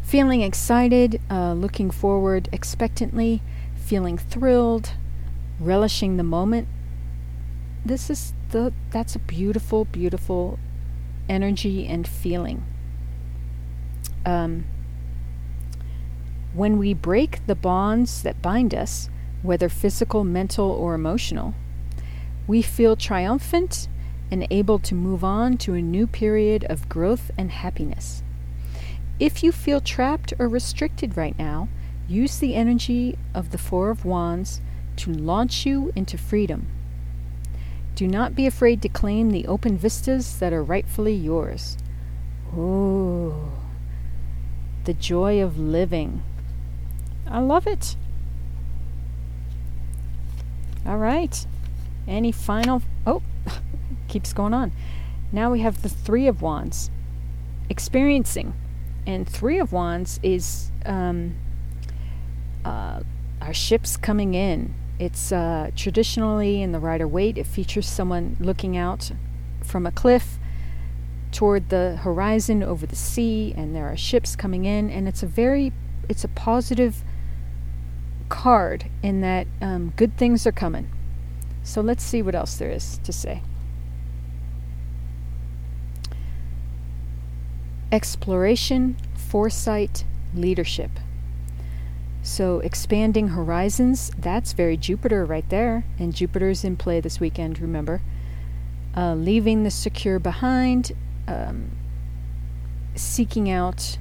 Feeling 0.02 0.42
excited, 0.42 1.20
uh, 1.30 1.52
looking 1.52 1.90
forward 1.90 2.48
expectantly, 2.52 3.42
feeling 3.74 4.18
thrilled, 4.18 4.92
relishing 5.58 6.16
the 6.16 6.22
moment. 6.22 6.68
This 7.84 8.10
is 8.10 8.32
the 8.50 8.72
that's 8.90 9.14
a 9.14 9.20
beautiful, 9.20 9.84
beautiful 9.84 10.58
energy 11.28 11.86
and 11.86 12.06
feeling. 12.06 12.64
Um, 14.24 14.66
when 16.54 16.78
we 16.78 16.94
break 16.94 17.46
the 17.46 17.54
bonds 17.54 18.22
that 18.22 18.40
bind 18.40 18.74
us, 18.74 19.10
whether 19.42 19.68
physical, 19.68 20.24
mental, 20.24 20.70
or 20.70 20.94
emotional, 20.94 21.54
we 22.46 22.62
feel 22.62 22.96
triumphant 22.96 23.88
and 24.30 24.46
able 24.50 24.78
to 24.78 24.94
move 24.94 25.22
on 25.22 25.56
to 25.58 25.74
a 25.74 25.82
new 25.82 26.06
period 26.06 26.64
of 26.64 26.88
growth 26.88 27.30
and 27.36 27.50
happiness. 27.50 28.22
If 29.20 29.42
you 29.42 29.52
feel 29.52 29.80
trapped 29.80 30.32
or 30.38 30.48
restricted 30.48 31.16
right 31.16 31.38
now, 31.38 31.68
use 32.08 32.38
the 32.38 32.54
energy 32.54 33.18
of 33.34 33.50
the 33.50 33.58
Four 33.58 33.90
of 33.90 34.04
Wands 34.04 34.60
to 34.96 35.12
launch 35.12 35.66
you 35.66 35.92
into 35.94 36.18
freedom. 36.18 36.66
Do 37.96 38.06
not 38.06 38.34
be 38.34 38.46
afraid 38.46 38.82
to 38.82 38.90
claim 38.90 39.30
the 39.30 39.46
open 39.46 39.78
vistas 39.78 40.38
that 40.38 40.52
are 40.52 40.62
rightfully 40.62 41.14
yours. 41.14 41.78
Ooh, 42.54 43.50
the 44.84 44.92
joy 44.92 45.42
of 45.42 45.58
living. 45.58 46.22
I 47.26 47.40
love 47.40 47.66
it. 47.66 47.96
All 50.84 50.98
right. 50.98 51.46
Any 52.06 52.32
final? 52.32 52.82
Oh, 53.06 53.22
keeps 54.08 54.34
going 54.34 54.52
on. 54.52 54.72
Now 55.32 55.50
we 55.50 55.60
have 55.60 55.80
the 55.80 55.88
Three 55.88 56.26
of 56.26 56.42
Wands. 56.42 56.90
Experiencing. 57.70 58.52
And 59.06 59.26
Three 59.26 59.58
of 59.58 59.72
Wands 59.72 60.20
is 60.22 60.70
um, 60.84 61.34
uh, 62.62 63.00
our 63.40 63.54
ships 63.54 63.96
coming 63.96 64.34
in. 64.34 64.74
It's 64.98 65.30
uh, 65.30 65.70
traditionally 65.76 66.62
in 66.62 66.72
the 66.72 66.80
Rider 66.80 67.06
Waite. 67.06 67.36
It 67.36 67.46
features 67.46 67.86
someone 67.86 68.36
looking 68.40 68.76
out 68.76 69.12
from 69.62 69.84
a 69.86 69.92
cliff 69.92 70.38
toward 71.32 71.68
the 71.68 71.96
horizon 71.96 72.62
over 72.62 72.86
the 72.86 72.96
sea, 72.96 73.52
and 73.56 73.74
there 73.74 73.86
are 73.86 73.96
ships 73.96 74.34
coming 74.36 74.64
in, 74.64 74.88
and 74.88 75.06
it's 75.06 75.22
a 75.22 75.26
very, 75.26 75.72
it's 76.08 76.24
a 76.24 76.28
positive 76.28 77.04
card 78.28 78.86
in 79.02 79.20
that 79.20 79.46
um, 79.60 79.92
good 79.96 80.16
things 80.16 80.46
are 80.46 80.52
coming. 80.52 80.90
So 81.62 81.80
let's 81.80 82.02
see 82.02 82.22
what 82.22 82.34
else 82.34 82.56
there 82.56 82.70
is 82.70 82.98
to 83.04 83.12
say. 83.12 83.42
Exploration, 87.92 88.96
foresight, 89.14 90.04
leadership. 90.34 90.90
So, 92.26 92.58
expanding 92.58 93.28
horizons, 93.28 94.10
that's 94.18 94.52
very 94.52 94.76
Jupiter 94.76 95.24
right 95.24 95.48
there. 95.48 95.84
And 95.96 96.12
Jupiter's 96.12 96.64
in 96.64 96.76
play 96.76 96.98
this 96.98 97.20
weekend, 97.20 97.60
remember. 97.60 98.02
Uh, 98.96 99.14
leaving 99.14 99.62
the 99.62 99.70
secure 99.70 100.18
behind, 100.18 100.90
um, 101.28 101.70
seeking 102.96 103.48
out 103.48 103.98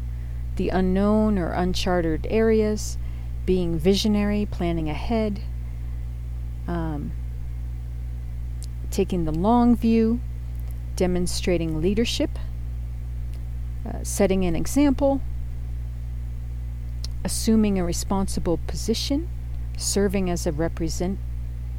the 0.56 0.70
unknown 0.70 1.38
or 1.38 1.52
uncharted 1.52 2.26
areas, 2.28 2.98
being 3.46 3.78
visionary, 3.78 4.48
planning 4.50 4.90
ahead, 4.90 5.42
um, 6.68 7.12
taking 8.90 9.26
the 9.26 9.32
long 9.32 9.76
view, 9.76 10.20
demonstrating 10.96 11.80
leadership, 11.80 12.40
uh, 13.88 14.00
setting 14.02 14.46
an 14.46 14.56
example, 14.56 15.22
assuming 17.26 17.80
a 17.80 17.84
responsible 17.84 18.60
position, 18.68 19.28
serving 19.76 20.30
as 20.30 20.46
a 20.46 20.52
represent 20.52 21.18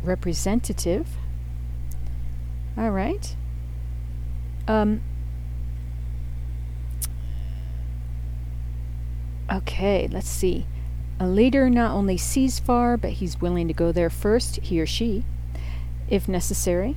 representative. 0.02 1.06
All 2.76 2.90
right. 2.90 3.36
Um, 4.66 5.02
okay, 9.50 10.08
let's 10.10 10.28
see. 10.28 10.66
A 11.20 11.28
leader 11.28 11.70
not 11.70 11.92
only 11.92 12.16
sees 12.16 12.58
far, 12.58 12.96
but 12.96 13.12
he's 13.12 13.40
willing 13.40 13.68
to 13.68 13.74
go 13.74 13.92
there 13.92 14.10
first, 14.10 14.56
he 14.56 14.80
or 14.80 14.86
she, 14.86 15.24
if 16.10 16.28
necessary. 16.28 16.96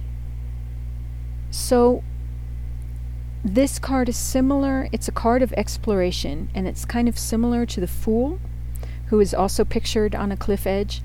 So, 1.52 2.04
this 3.44 3.80
card 3.80 4.10
is 4.10 4.18
similar. 4.18 4.90
It's 4.92 5.08
a 5.08 5.14
card 5.14 5.42
of 5.42 5.54
exploration, 5.54 6.50
and 6.54 6.68
it's 6.68 6.84
kind 6.86 7.08
of 7.08 7.18
similar 7.18 7.66
to 7.68 7.80
the 7.80 7.88
Fool, 7.88 8.40
who 9.08 9.20
is 9.20 9.34
also 9.34 9.64
pictured 9.64 10.14
on 10.14 10.32
a 10.32 10.38
cliff 10.38 10.68
edge. 10.68 11.02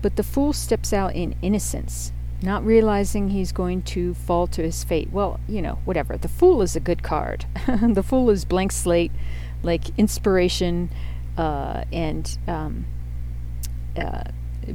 But 0.00 0.16
the 0.16 0.22
Fool 0.22 0.52
steps 0.54 0.92
out 0.92 1.14
in 1.14 1.36
innocence, 1.42 2.12
not 2.40 2.64
realizing 2.64 3.28
he's 3.28 3.52
going 3.52 3.82
to 3.82 4.14
fall 4.14 4.46
to 4.46 4.62
his 4.62 4.82
fate. 4.84 5.10
Well, 5.12 5.38
you 5.46 5.60
know, 5.60 5.78
whatever. 5.84 6.16
The 6.16 6.28
Fool 6.28 6.62
is 6.62 6.74
a 6.74 6.80
good 6.80 7.02
card. 7.02 7.44
the 7.66 8.02
Fool 8.02 8.30
is 8.30 8.46
blank 8.46 8.72
slate, 8.72 9.12
like 9.62 9.98
inspiration 9.98 10.90
uh, 11.36 11.84
and 11.92 12.38
um, 12.48 12.86
uh, 13.96 14.24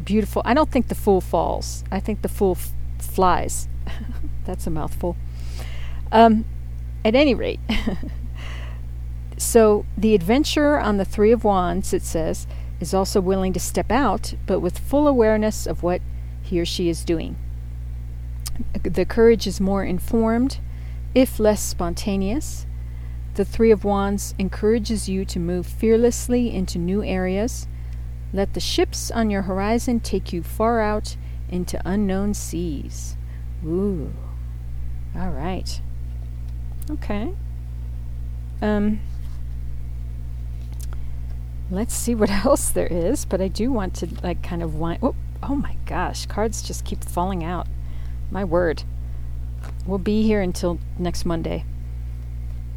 beautiful. 0.04 0.44
I 0.46 0.54
don't 0.54 0.72
think 0.72 0.88
the 0.90 0.96
Fool 0.96 1.22
falls, 1.22 1.84
I 1.92 2.00
think 2.00 2.22
the 2.22 2.30
Fool 2.30 2.58
f- 2.60 2.72
flies. 3.00 3.68
That's 4.46 4.68
a 4.68 4.70
mouthful. 4.70 5.18
Um, 6.12 6.46
at 7.06 7.16
any 7.16 7.36
rate, 7.36 7.60
so 9.38 9.86
the 9.96 10.16
adventurer 10.16 10.80
on 10.80 10.98
the 10.98 11.06
Three 11.06 11.32
of 11.32 11.44
Wands, 11.44 11.94
it 11.94 12.02
says, 12.02 12.48
is 12.80 12.94
also 12.94 13.22
willing 13.22 13.54
to 13.54 13.60
step 13.60 13.92
out, 13.92 14.34
but 14.48 14.60
with 14.60 14.80
full 14.80 15.08
awareness 15.08 15.68
of 15.68 15.84
what 15.84 16.02
he 16.42 16.60
or 16.60 16.66
she 16.66 16.90
is 16.90 17.06
doing. 17.06 17.38
The 18.84 19.06
courage 19.06 19.46
is 19.46 19.62
more 19.62 19.84
informed, 19.84 20.60
if 21.14 21.40
less 21.40 21.62
spontaneous. 21.62 22.66
The 23.36 23.46
Three 23.46 23.72
of 23.72 23.84
Wands 23.84 24.34
encourages 24.40 25.08
you 25.08 25.26
to 25.26 25.40
move 25.40 25.68
fearlessly 25.68 26.54
into 26.54 26.80
new 26.80 27.04
areas. 27.04 27.68
Let 28.34 28.54
the 28.54 28.60
ships 28.60 29.12
on 29.12 29.30
your 29.30 29.44
horizon 29.44 30.00
take 30.00 30.34
you 30.34 30.42
far 30.42 30.82
out 30.82 31.18
into 31.50 31.82
unknown 31.86 32.34
seas. 32.34 33.16
Ooh. 33.64 34.12
All 35.16 35.30
right. 35.30 35.82
Okay. 36.90 37.34
Um, 38.62 39.00
let's 41.72 41.96
see 41.96 42.14
what 42.14 42.30
else 42.46 42.70
there 42.70 42.88
is, 42.88 43.26
but 43.26 43.42
I 43.42 43.48
do 43.48 43.72
want 43.72 43.96
to 43.96 44.08
like 44.24 44.44
kind 44.44 44.62
of 44.62 44.76
wind. 44.76 45.00
Oh, 45.02 45.16
oh 45.42 45.56
my 45.56 45.78
gosh, 45.86 46.26
cards 46.26 46.62
just 46.62 46.86
keep 46.86 47.04
falling 47.04 47.44
out. 47.44 47.68
My 48.32 48.44
word. 48.44 48.84
We'll 49.86 49.98
be 49.98 50.24
here 50.24 50.42
until 50.42 50.80
next 51.00 51.26
Monday. 51.26 51.66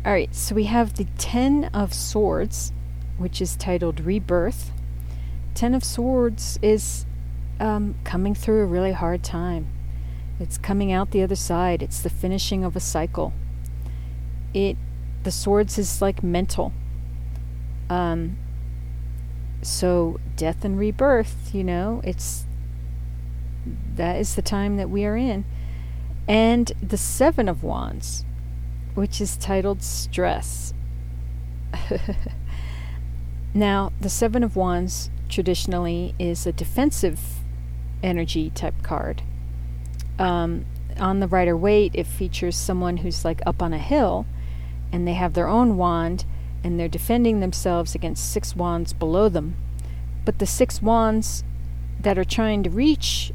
All 0.06 0.12
right, 0.12 0.34
so 0.34 0.54
we 0.54 0.64
have 0.64 0.94
the 0.94 1.06
Ten 1.18 1.66
of 1.74 1.92
Swords, 1.92 2.72
which 3.18 3.42
is 3.42 3.56
titled 3.56 4.00
Rebirth. 4.00 4.70
Ten 5.54 5.74
of 5.74 5.84
Swords 5.84 6.58
is 6.62 7.04
um, 7.60 7.96
coming 8.04 8.34
through 8.34 8.62
a 8.62 8.66
really 8.66 8.92
hard 8.92 9.22
time. 9.22 9.66
It's 10.40 10.56
coming 10.56 10.92
out 10.92 11.10
the 11.10 11.22
other 11.22 11.34
side. 11.34 11.82
It's 11.82 12.00
the 12.00 12.08
finishing 12.08 12.64
of 12.64 12.76
a 12.76 12.80
cycle 12.80 13.34
it 14.54 14.76
the 15.22 15.30
swords 15.30 15.78
is 15.78 16.00
like 16.00 16.22
mental. 16.22 16.72
Um, 17.90 18.36
so 19.62 20.20
death 20.36 20.64
and 20.64 20.78
rebirth, 20.78 21.54
you 21.54 21.64
know, 21.64 22.00
it's 22.04 22.46
that 23.96 24.16
is 24.16 24.34
the 24.34 24.42
time 24.42 24.76
that 24.76 24.88
we 24.88 25.04
are 25.04 25.16
in. 25.16 25.44
And 26.26 26.70
the 26.82 26.96
Seven 26.96 27.48
of 27.48 27.62
Wands, 27.62 28.24
which 28.94 29.20
is 29.20 29.36
titled 29.36 29.82
Stress. 29.82 30.72
now, 33.54 33.92
the 34.00 34.10
Seven 34.10 34.44
of 34.44 34.54
Wands 34.54 35.10
traditionally 35.28 36.14
is 36.18 36.46
a 36.46 36.52
defensive 36.52 37.20
energy 38.02 38.50
type 38.50 38.82
card. 38.82 39.22
Um, 40.18 40.66
on 40.98 41.20
the 41.20 41.28
Rider 41.28 41.56
Waite, 41.56 41.94
it 41.94 42.06
features 42.06 42.56
someone 42.56 42.98
who's 42.98 43.24
like 43.24 43.40
up 43.46 43.62
on 43.62 43.72
a 43.72 43.78
hill 43.78 44.26
and 44.92 45.06
they 45.06 45.14
have 45.14 45.34
their 45.34 45.48
own 45.48 45.76
wand 45.76 46.24
and 46.64 46.78
they're 46.78 46.88
defending 46.88 47.40
themselves 47.40 47.94
against 47.94 48.32
six 48.32 48.56
wands 48.56 48.92
below 48.92 49.28
them. 49.28 49.56
But 50.24 50.38
the 50.38 50.46
six 50.46 50.82
wands 50.82 51.44
that 52.00 52.18
are 52.18 52.24
trying 52.24 52.62
to 52.64 52.70
reach 52.70 53.32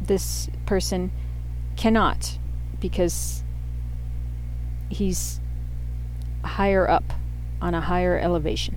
this 0.00 0.48
person 0.66 1.10
cannot 1.76 2.38
because 2.80 3.42
he's 4.88 5.40
higher 6.44 6.88
up 6.88 7.12
on 7.60 7.74
a 7.74 7.80
higher 7.80 8.18
elevation. 8.18 8.76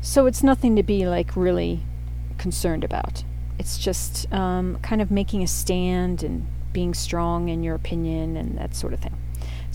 So 0.00 0.26
it's 0.26 0.42
nothing 0.42 0.76
to 0.76 0.82
be 0.82 1.06
like 1.06 1.34
really 1.36 1.80
concerned 2.38 2.84
about. 2.84 3.24
It's 3.58 3.78
just 3.78 4.30
um, 4.32 4.78
kind 4.82 5.00
of 5.00 5.10
making 5.10 5.42
a 5.42 5.46
stand 5.46 6.22
and 6.22 6.46
being 6.72 6.94
strong 6.94 7.48
in 7.48 7.62
your 7.62 7.74
opinion 7.74 8.36
and 8.36 8.58
that 8.58 8.74
sort 8.74 8.92
of 8.92 9.00
thing. 9.00 9.16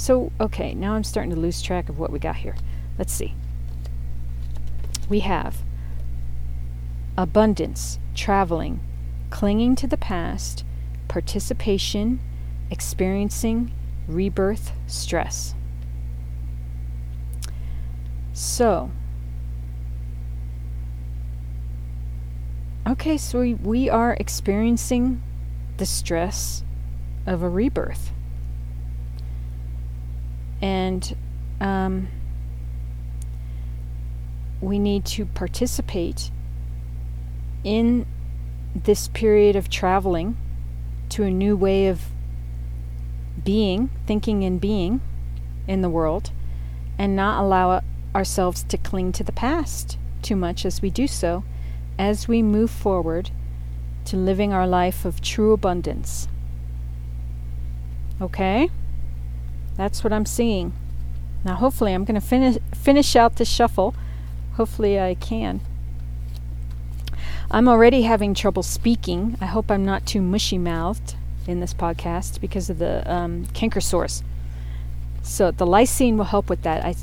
So, 0.01 0.31
okay, 0.39 0.73
now 0.73 0.95
I'm 0.95 1.03
starting 1.03 1.29
to 1.29 1.39
lose 1.39 1.61
track 1.61 1.87
of 1.87 1.99
what 1.99 2.11
we 2.11 2.17
got 2.17 2.37
here. 2.37 2.55
Let's 2.97 3.13
see. 3.13 3.35
We 5.07 5.19
have 5.19 5.57
abundance, 7.15 7.99
traveling, 8.15 8.79
clinging 9.29 9.75
to 9.75 9.85
the 9.85 9.97
past, 9.97 10.65
participation, 11.07 12.19
experiencing, 12.71 13.73
rebirth, 14.07 14.71
stress. 14.87 15.53
So, 18.33 18.89
okay, 22.87 23.17
so 23.17 23.41
we, 23.41 23.53
we 23.53 23.87
are 23.87 24.17
experiencing 24.19 25.21
the 25.77 25.85
stress 25.85 26.63
of 27.27 27.43
a 27.43 27.49
rebirth 27.49 28.13
and 30.61 31.15
um, 31.59 32.07
we 34.61 34.77
need 34.77 35.05
to 35.05 35.25
participate 35.25 36.29
in 37.63 38.05
this 38.75 39.07
period 39.09 39.55
of 39.55 39.69
traveling 39.69 40.37
to 41.09 41.23
a 41.23 41.31
new 41.31 41.55
way 41.55 41.87
of 41.87 42.05
being, 43.43 43.89
thinking, 44.05 44.43
and 44.43 44.61
being 44.61 45.01
in 45.67 45.81
the 45.81 45.89
world, 45.89 46.31
and 46.97 47.15
not 47.15 47.41
allow 47.41 47.81
ourselves 48.15 48.63
to 48.63 48.77
cling 48.77 49.11
to 49.11 49.23
the 49.23 49.31
past 49.31 49.97
too 50.21 50.35
much 50.35 50.65
as 50.65 50.81
we 50.81 50.89
do 50.89 51.07
so, 51.07 51.43
as 51.97 52.27
we 52.27 52.43
move 52.43 52.69
forward 52.69 53.31
to 54.05 54.15
living 54.15 54.53
our 54.53 54.67
life 54.67 55.05
of 55.05 55.21
true 55.21 55.51
abundance. 55.53 56.27
Okay? 58.21 58.69
That's 59.81 60.03
what 60.03 60.13
I'm 60.13 60.27
seeing. 60.27 60.73
Now, 61.43 61.55
hopefully, 61.55 61.91
I'm 61.91 62.05
going 62.05 62.13
to 62.13 62.21
finish 62.21 62.59
finish 62.71 63.15
out 63.15 63.37
this 63.37 63.49
shuffle. 63.49 63.95
Hopefully, 64.53 64.99
I 64.99 65.15
can. 65.15 65.59
I'm 67.49 67.67
already 67.67 68.03
having 68.03 68.35
trouble 68.35 68.61
speaking. 68.61 69.39
I 69.41 69.47
hope 69.47 69.71
I'm 69.71 69.83
not 69.83 70.05
too 70.05 70.21
mushy 70.21 70.59
mouthed 70.59 71.15
in 71.47 71.61
this 71.61 71.73
podcast 71.73 72.39
because 72.39 72.69
of 72.69 72.77
the 72.77 73.11
um, 73.11 73.47
canker 73.55 73.81
sores. 73.81 74.21
So 75.23 75.49
the 75.49 75.65
lysine 75.65 76.15
will 76.15 76.25
help 76.25 76.47
with 76.47 76.61
that. 76.61 76.85
I, 76.85 76.93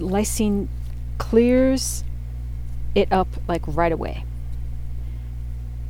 lysine 0.00 0.66
clears 1.18 2.02
it 2.96 3.12
up 3.12 3.28
like 3.46 3.62
right 3.64 3.92
away. 3.92 4.24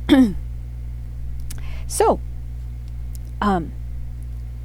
so, 1.87 2.19
um, 3.41 3.71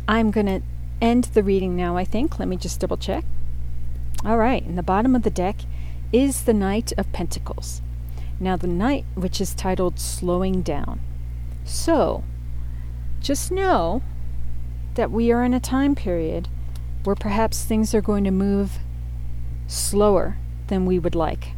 I'm 0.06 0.30
to 0.44 0.60
end 1.00 1.24
the 1.24 1.42
reading 1.42 1.76
now, 1.76 1.96
I 1.96 2.04
think. 2.04 2.38
Let 2.38 2.48
me 2.48 2.56
just 2.56 2.80
double 2.80 2.96
check. 2.96 3.24
All 4.24 4.38
right, 4.38 4.62
in 4.64 4.76
the 4.76 4.82
bottom 4.82 5.16
of 5.16 5.22
the 5.22 5.30
deck 5.30 5.56
is 6.12 6.44
the 6.44 6.54
Knight 6.54 6.92
of 6.98 7.12
Pentacles. 7.12 7.82
Now, 8.38 8.56
the 8.56 8.66
Knight, 8.66 9.04
which 9.14 9.40
is 9.40 9.54
titled 9.54 9.98
Slowing 9.98 10.62
Down. 10.62 11.00
So, 11.64 12.24
just 13.20 13.52
know 13.52 14.02
that 14.94 15.10
we 15.10 15.30
are 15.30 15.44
in 15.44 15.54
a 15.54 15.60
time 15.60 15.94
period 15.94 16.48
where 17.04 17.16
perhaps 17.16 17.64
things 17.64 17.94
are 17.94 18.00
going 18.00 18.24
to 18.24 18.30
move 18.30 18.78
slower 19.66 20.36
than 20.66 20.84
we 20.84 20.98
would 20.98 21.14
like. 21.14 21.52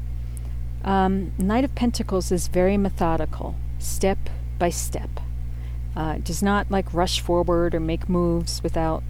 Um, 0.84 1.32
Knight 1.38 1.64
of 1.64 1.74
Pentacles 1.74 2.30
is 2.30 2.48
very 2.48 2.76
methodical, 2.76 3.54
step 3.78 4.18
by 4.58 4.70
step. 4.70 5.20
Uh, 5.94 6.18
does 6.18 6.42
not 6.42 6.70
like 6.70 6.92
rush 6.94 7.20
forward 7.20 7.74
or 7.74 7.80
make 7.80 8.08
moves 8.08 8.62
without 8.62 9.02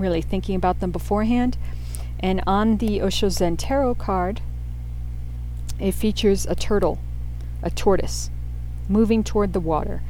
really 0.00 0.22
thinking 0.22 0.54
about 0.54 0.80
them 0.80 0.90
beforehand. 0.90 1.56
And 2.20 2.42
on 2.46 2.78
the 2.78 3.00
Osho 3.02 3.28
Zen 3.28 3.56
Tarot 3.56 3.94
card, 3.96 4.40
it 5.78 5.92
features 5.92 6.46
a 6.46 6.54
turtle, 6.54 6.98
a 7.62 7.70
tortoise, 7.70 8.30
moving 8.88 9.22
toward 9.22 9.52
the 9.52 9.60
water. 9.60 10.02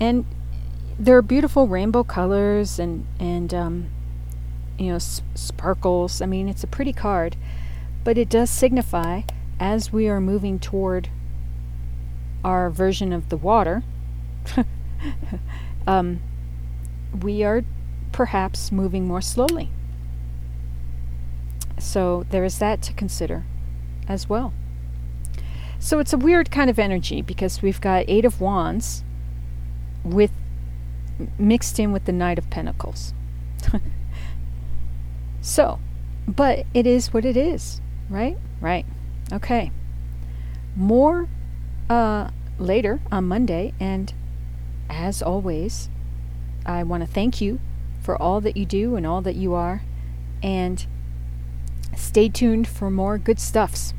And 0.00 0.24
there 0.98 1.16
are 1.16 1.22
beautiful 1.22 1.68
rainbow 1.68 2.04
colors 2.04 2.78
and, 2.78 3.06
and 3.20 3.54
um, 3.54 3.86
you 4.78 4.88
know, 4.88 4.96
s- 4.96 5.22
sparkles. 5.34 6.20
I 6.20 6.26
mean, 6.26 6.48
it's 6.48 6.64
a 6.64 6.66
pretty 6.66 6.92
card, 6.92 7.36
but 8.04 8.18
it 8.18 8.28
does 8.28 8.50
signify 8.50 9.22
as 9.60 9.92
we 9.92 10.08
are 10.08 10.20
moving 10.20 10.58
toward 10.58 11.08
our 12.44 12.70
version 12.70 13.12
of 13.12 13.28
the 13.28 13.36
water, 13.36 13.82
um, 15.86 16.20
we 17.20 17.44
are 17.44 17.62
perhaps 18.12 18.70
moving 18.70 19.06
more 19.06 19.20
slowly. 19.20 19.70
So 21.78 22.24
there 22.30 22.44
is 22.44 22.58
that 22.58 22.82
to 22.82 22.92
consider 22.92 23.44
as 24.06 24.28
well. 24.28 24.52
So 25.78 25.98
it's 25.98 26.12
a 26.12 26.16
weird 26.16 26.50
kind 26.50 26.70
of 26.70 26.78
energy 26.78 27.22
because 27.22 27.60
we've 27.60 27.80
got 27.80 28.04
Eight 28.06 28.24
of 28.24 28.40
Wands 28.40 29.02
with 30.04 30.30
mixed 31.38 31.78
in 31.78 31.92
with 31.92 32.04
the 32.04 32.12
Knight 32.12 32.38
of 32.38 32.48
Pentacles. 32.50 33.14
so, 35.40 35.80
but 36.28 36.66
it 36.72 36.86
is 36.86 37.12
what 37.12 37.24
it 37.24 37.36
is, 37.36 37.80
right? 38.08 38.38
Right. 38.60 38.86
Okay. 39.32 39.72
More 40.76 41.28
uh, 41.90 42.30
later 42.58 43.00
on 43.10 43.24
Monday, 43.24 43.74
and 43.80 44.12
as 44.88 45.20
always, 45.20 45.88
I 46.64 46.84
want 46.84 47.02
to 47.02 47.08
thank 47.08 47.40
you 47.40 47.58
for 48.02 48.20
all 48.20 48.40
that 48.40 48.56
you 48.56 48.66
do 48.66 48.96
and 48.96 49.06
all 49.06 49.22
that 49.22 49.36
you 49.36 49.54
are, 49.54 49.82
and 50.42 50.86
stay 51.96 52.28
tuned 52.28 52.68
for 52.68 52.90
more 52.90 53.16
good 53.16 53.38
stuffs. 53.38 53.94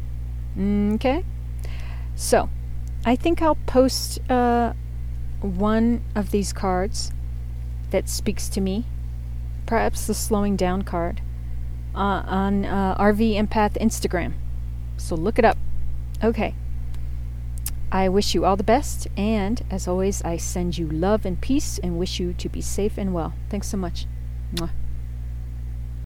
Okay? 0.59 1.23
So, 2.15 2.49
I 3.05 3.15
think 3.15 3.41
I'll 3.41 3.55
post 3.65 4.19
uh, 4.29 4.73
one 5.41 6.03
of 6.15 6.31
these 6.31 6.53
cards 6.53 7.11
that 7.91 8.09
speaks 8.09 8.49
to 8.49 8.61
me, 8.61 8.85
perhaps 9.65 10.07
the 10.07 10.13
slowing 10.13 10.55
down 10.55 10.83
card, 10.83 11.21
uh, 11.95 12.23
on 12.25 12.65
uh, 12.65 12.95
RV 12.97 13.35
Empath 13.35 13.77
Instagram. 13.79 14.33
So 14.97 15.15
look 15.15 15.39
it 15.39 15.45
up. 15.45 15.57
Okay. 16.23 16.55
I 17.93 18.09
wish 18.09 18.33
you 18.33 18.43
all 18.43 18.55
the 18.55 18.63
best, 18.63 19.07
and 19.15 19.63
as 19.69 19.87
always, 19.87 20.23
I 20.23 20.37
send 20.37 20.79
you 20.79 20.89
love 20.89 21.27
and 21.27 21.39
peace 21.39 21.77
and 21.77 21.99
wish 21.99 22.19
you 22.19 22.33
to 22.33 22.49
be 22.49 22.59
safe 22.59 22.97
and 22.97 23.13
well. 23.13 23.33
Thanks 23.51 23.67
so 23.67 23.77
much. 23.77 24.07
Mwah. 24.55 24.71